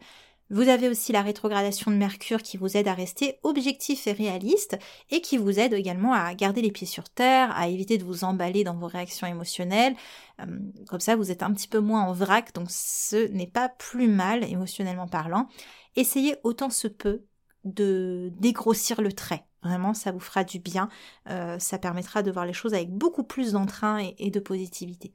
Vous 0.50 0.70
avez 0.70 0.90
aussi 0.90 1.12
la 1.12 1.22
rétrogradation 1.22 1.92
de 1.92 1.98
Mercure 1.98 2.42
qui 2.42 2.58
vous 2.58 2.78
aide 2.78 2.88
à 2.88 2.96
rester 2.96 3.38
objectif 3.44 4.08
et 4.08 4.12
réaliste 4.12 4.78
et 5.12 5.22
qui 5.22 5.38
vous 5.38 5.60
aide 5.60 5.74
également 5.74 6.14
à 6.14 6.34
garder 6.34 6.64
les 6.64 6.72
pieds 6.72 6.88
sur 6.88 7.10
terre, 7.10 7.52
à 7.56 7.68
éviter 7.68 8.00
de 8.00 8.04
vous 8.04 8.24
emballer 8.24 8.64
dans 8.64 8.76
vos 8.76 8.88
réactions 8.88 9.28
émotionnelles. 9.28 9.96
Euh, 10.40 10.46
comme 10.88 11.00
ça, 11.00 11.16
vous 11.16 11.30
êtes 11.30 11.44
un 11.44 11.54
petit 11.54 11.68
peu 11.68 11.80
moins 11.80 12.06
en 12.06 12.14
vrac, 12.14 12.56
donc 12.56 12.68
ce 12.72 13.28
n'est 13.28 13.46
pas 13.46 13.70
plus 13.70 14.08
mal 14.08 14.44
émotionnellement 14.44 15.08
parlant. 15.08 15.48
Essayez 15.96 16.38
autant 16.44 16.72
se 16.72 16.88
peut 16.88 17.24
de 17.66 18.32
dégrossir 18.40 19.02
le 19.02 19.12
trait. 19.12 19.46
Vraiment, 19.66 19.96
ça 19.96 20.12
vous 20.12 20.20
fera 20.20 20.44
du 20.44 20.60
bien. 20.60 20.90
Euh, 21.30 21.58
ça 21.58 21.80
permettra 21.80 22.22
de 22.22 22.32
voir 22.32 22.46
les 22.46 22.54
choses 22.54 22.76
avec 22.76 22.92
beaucoup 22.92 23.24
plus 23.24 23.54
d'entrain 23.54 24.00
et, 24.20 24.30
de 24.30 24.40
positivité. 24.40 25.12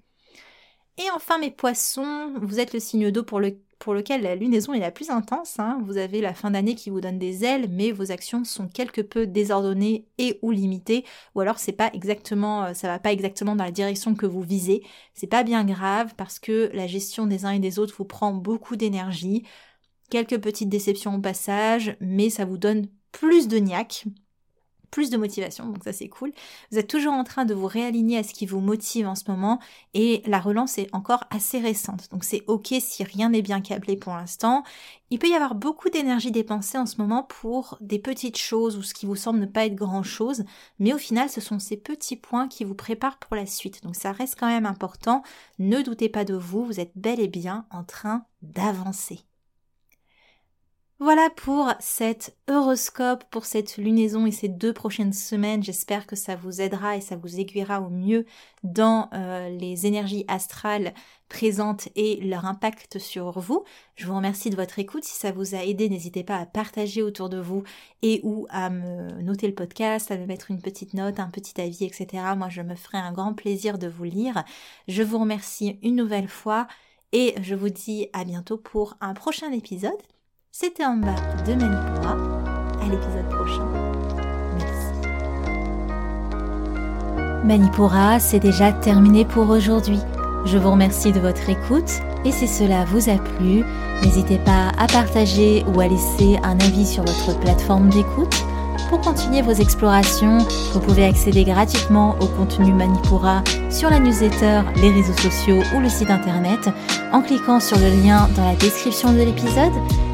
Et 0.98 1.08
enfin, 1.14 1.38
mes 1.38 1.52
poissons, 1.52 2.34
vous 2.42 2.58
êtes 2.58 2.74
le 2.74 2.80
signe 2.80 3.12
d'eau 3.12 3.22
pour, 3.22 3.38
le, 3.38 3.56
pour 3.78 3.94
lequel 3.94 4.22
la 4.22 4.34
lunaison 4.34 4.72
est 4.74 4.80
la 4.80 4.90
plus 4.90 5.08
intense. 5.10 5.60
Hein. 5.60 5.80
Vous 5.84 5.98
avez 5.98 6.20
la 6.20 6.34
fin 6.34 6.50
d'année 6.50 6.74
qui 6.74 6.90
vous 6.90 7.00
donne 7.00 7.18
des 7.18 7.44
ailes, 7.44 7.68
mais 7.70 7.92
vos 7.92 8.10
actions 8.10 8.42
sont 8.42 8.66
quelque 8.66 9.00
peu 9.00 9.24
désordonnées 9.24 10.08
et 10.18 10.40
ou 10.42 10.50
limitées, 10.50 11.04
ou 11.36 11.40
alors 11.40 11.60
c'est 11.60 11.72
pas 11.72 11.90
exactement, 11.94 12.64
euh, 12.64 12.74
ça 12.74 12.88
va 12.88 12.98
pas 12.98 13.12
exactement 13.12 13.54
dans 13.54 13.64
la 13.64 13.70
direction 13.70 14.16
que 14.16 14.26
vous 14.26 14.42
visez. 14.42 14.82
C'est 15.14 15.28
pas 15.28 15.44
bien 15.44 15.64
grave 15.64 16.14
parce 16.16 16.40
que 16.40 16.70
la 16.74 16.88
gestion 16.88 17.26
des 17.26 17.44
uns 17.44 17.52
et 17.52 17.60
des 17.60 17.78
autres 17.78 17.94
vous 17.96 18.04
prend 18.04 18.32
beaucoup 18.32 18.74
d'énergie 18.74 19.44
quelques 20.10 20.38
petites 20.38 20.68
déceptions 20.68 21.14
au 21.14 21.20
passage, 21.20 21.96
mais 22.00 22.28
ça 22.30 22.44
vous 22.44 22.58
donne 22.58 22.88
plus 23.12 23.48
de 23.48 23.58
niaque, 23.58 24.04
plus 24.90 25.10
de 25.10 25.16
motivation, 25.16 25.66
donc 25.66 25.84
ça 25.84 25.92
c'est 25.92 26.08
cool. 26.08 26.32
Vous 26.70 26.78
êtes 26.78 26.88
toujours 26.88 27.12
en 27.12 27.24
train 27.24 27.44
de 27.44 27.54
vous 27.54 27.66
réaligner 27.66 28.18
à 28.18 28.22
ce 28.22 28.34
qui 28.34 28.46
vous 28.46 28.60
motive 28.60 29.06
en 29.06 29.14
ce 29.14 29.24
moment 29.28 29.60
et 29.94 30.22
la 30.26 30.40
relance 30.40 30.78
est 30.78 30.92
encore 30.92 31.24
assez 31.30 31.58
récente, 31.58 32.08
donc 32.10 32.24
c'est 32.24 32.42
ok 32.46 32.74
si 32.80 33.04
rien 33.04 33.30
n'est 33.30 33.42
bien 33.42 33.60
câblé 33.60 33.96
pour 33.96 34.14
l'instant. 34.14 34.64
Il 35.10 35.18
peut 35.18 35.28
y 35.28 35.34
avoir 35.34 35.54
beaucoup 35.54 35.90
d'énergie 35.90 36.30
dépensée 36.30 36.78
en 36.78 36.86
ce 36.86 36.96
moment 36.98 37.22
pour 37.22 37.78
des 37.80 37.98
petites 37.98 38.38
choses 38.38 38.76
ou 38.76 38.82
ce 38.82 38.94
qui 38.94 39.06
vous 39.06 39.16
semble 39.16 39.40
ne 39.40 39.46
pas 39.46 39.66
être 39.66 39.74
grand 39.74 40.02
chose, 40.02 40.44
mais 40.78 40.92
au 40.92 40.98
final 40.98 41.28
ce 41.28 41.40
sont 41.40 41.58
ces 41.58 41.76
petits 41.76 42.16
points 42.16 42.48
qui 42.48 42.64
vous 42.64 42.74
préparent 42.74 43.18
pour 43.18 43.36
la 43.36 43.46
suite, 43.46 43.82
donc 43.84 43.96
ça 43.96 44.12
reste 44.12 44.36
quand 44.38 44.48
même 44.48 44.66
important. 44.66 45.22
Ne 45.58 45.82
doutez 45.82 46.08
pas 46.08 46.24
de 46.24 46.34
vous, 46.34 46.64
vous 46.64 46.80
êtes 46.80 46.92
bel 46.96 47.20
et 47.20 47.28
bien 47.28 47.66
en 47.70 47.84
train 47.84 48.24
d'avancer. 48.42 49.20
Voilà 51.02 51.30
pour 51.34 51.72
cet 51.78 52.36
horoscope, 52.46 53.24
pour 53.30 53.46
cette 53.46 53.78
lunaison 53.78 54.26
et 54.26 54.32
ces 54.32 54.48
deux 54.48 54.74
prochaines 54.74 55.14
semaines. 55.14 55.62
J'espère 55.62 56.06
que 56.06 56.14
ça 56.14 56.36
vous 56.36 56.60
aidera 56.60 56.94
et 56.94 57.00
ça 57.00 57.16
vous 57.16 57.40
aiguillera 57.40 57.80
au 57.80 57.88
mieux 57.88 58.26
dans 58.64 59.08
euh, 59.14 59.48
les 59.48 59.86
énergies 59.86 60.26
astrales 60.28 60.92
présentes 61.30 61.88
et 61.96 62.20
leur 62.20 62.44
impact 62.44 62.98
sur 62.98 63.40
vous. 63.40 63.64
Je 63.96 64.06
vous 64.06 64.14
remercie 64.14 64.50
de 64.50 64.56
votre 64.56 64.78
écoute. 64.78 65.04
Si 65.04 65.18
ça 65.18 65.32
vous 65.32 65.54
a 65.54 65.64
aidé, 65.64 65.88
n'hésitez 65.88 66.22
pas 66.22 66.36
à 66.36 66.44
partager 66.44 67.00
autour 67.00 67.30
de 67.30 67.40
vous 67.40 67.62
et 68.02 68.20
ou 68.22 68.46
à 68.50 68.68
me 68.68 69.22
noter 69.22 69.46
le 69.46 69.54
podcast, 69.54 70.10
à 70.10 70.18
me 70.18 70.26
mettre 70.26 70.50
une 70.50 70.60
petite 70.60 70.92
note, 70.92 71.18
un 71.18 71.30
petit 71.30 71.58
avis, 71.62 71.86
etc. 71.86 72.08
Moi, 72.36 72.50
je 72.50 72.60
me 72.60 72.74
ferai 72.74 72.98
un 72.98 73.12
grand 73.12 73.32
plaisir 73.32 73.78
de 73.78 73.88
vous 73.88 74.04
lire. 74.04 74.44
Je 74.86 75.02
vous 75.02 75.18
remercie 75.18 75.78
une 75.82 75.96
nouvelle 75.96 76.28
fois 76.28 76.66
et 77.12 77.34
je 77.40 77.54
vous 77.54 77.70
dis 77.70 78.08
à 78.12 78.24
bientôt 78.24 78.58
pour 78.58 78.98
un 79.00 79.14
prochain 79.14 79.50
épisode. 79.50 79.96
C'était 80.52 80.84
en 80.84 80.96
bas 80.96 81.14
de 81.46 81.54
Manipura. 81.54 82.16
À 82.82 82.84
l'épisode 82.84 83.28
prochain. 83.30 83.68
Merci. 84.58 84.92
Manipura, 87.44 88.18
c'est 88.18 88.40
déjà 88.40 88.72
terminé 88.72 89.24
pour 89.24 89.48
aujourd'hui. 89.48 90.00
Je 90.46 90.58
vous 90.58 90.72
remercie 90.72 91.12
de 91.12 91.20
votre 91.20 91.48
écoute 91.48 91.92
et 92.24 92.32
si 92.32 92.48
cela 92.48 92.84
vous 92.84 93.08
a 93.08 93.16
plu, 93.18 93.62
n'hésitez 94.02 94.38
pas 94.38 94.72
à 94.76 94.88
partager 94.88 95.64
ou 95.68 95.80
à 95.80 95.86
laisser 95.86 96.36
un 96.42 96.58
avis 96.58 96.84
sur 96.84 97.04
votre 97.04 97.38
plateforme 97.38 97.88
d'écoute. 97.88 98.34
Pour 98.88 99.00
continuer 99.02 99.42
vos 99.42 99.52
explorations, 99.52 100.38
vous 100.72 100.80
pouvez 100.80 101.04
accéder 101.04 101.44
gratuitement 101.44 102.16
au 102.18 102.26
contenu 102.26 102.72
Manipura 102.72 103.44
sur 103.70 103.88
la 103.88 104.00
newsletter, 104.00 104.62
les 104.82 104.90
réseaux 104.90 105.16
sociaux 105.16 105.62
ou 105.76 105.80
le 105.80 105.88
site 105.88 106.10
internet 106.10 106.68
en 107.12 107.22
cliquant 107.22 107.60
sur 107.60 107.78
le 107.78 108.02
lien 108.02 108.28
dans 108.34 108.44
la 108.44 108.56
description 108.56 109.12
de 109.12 109.18
l'épisode 109.18 109.72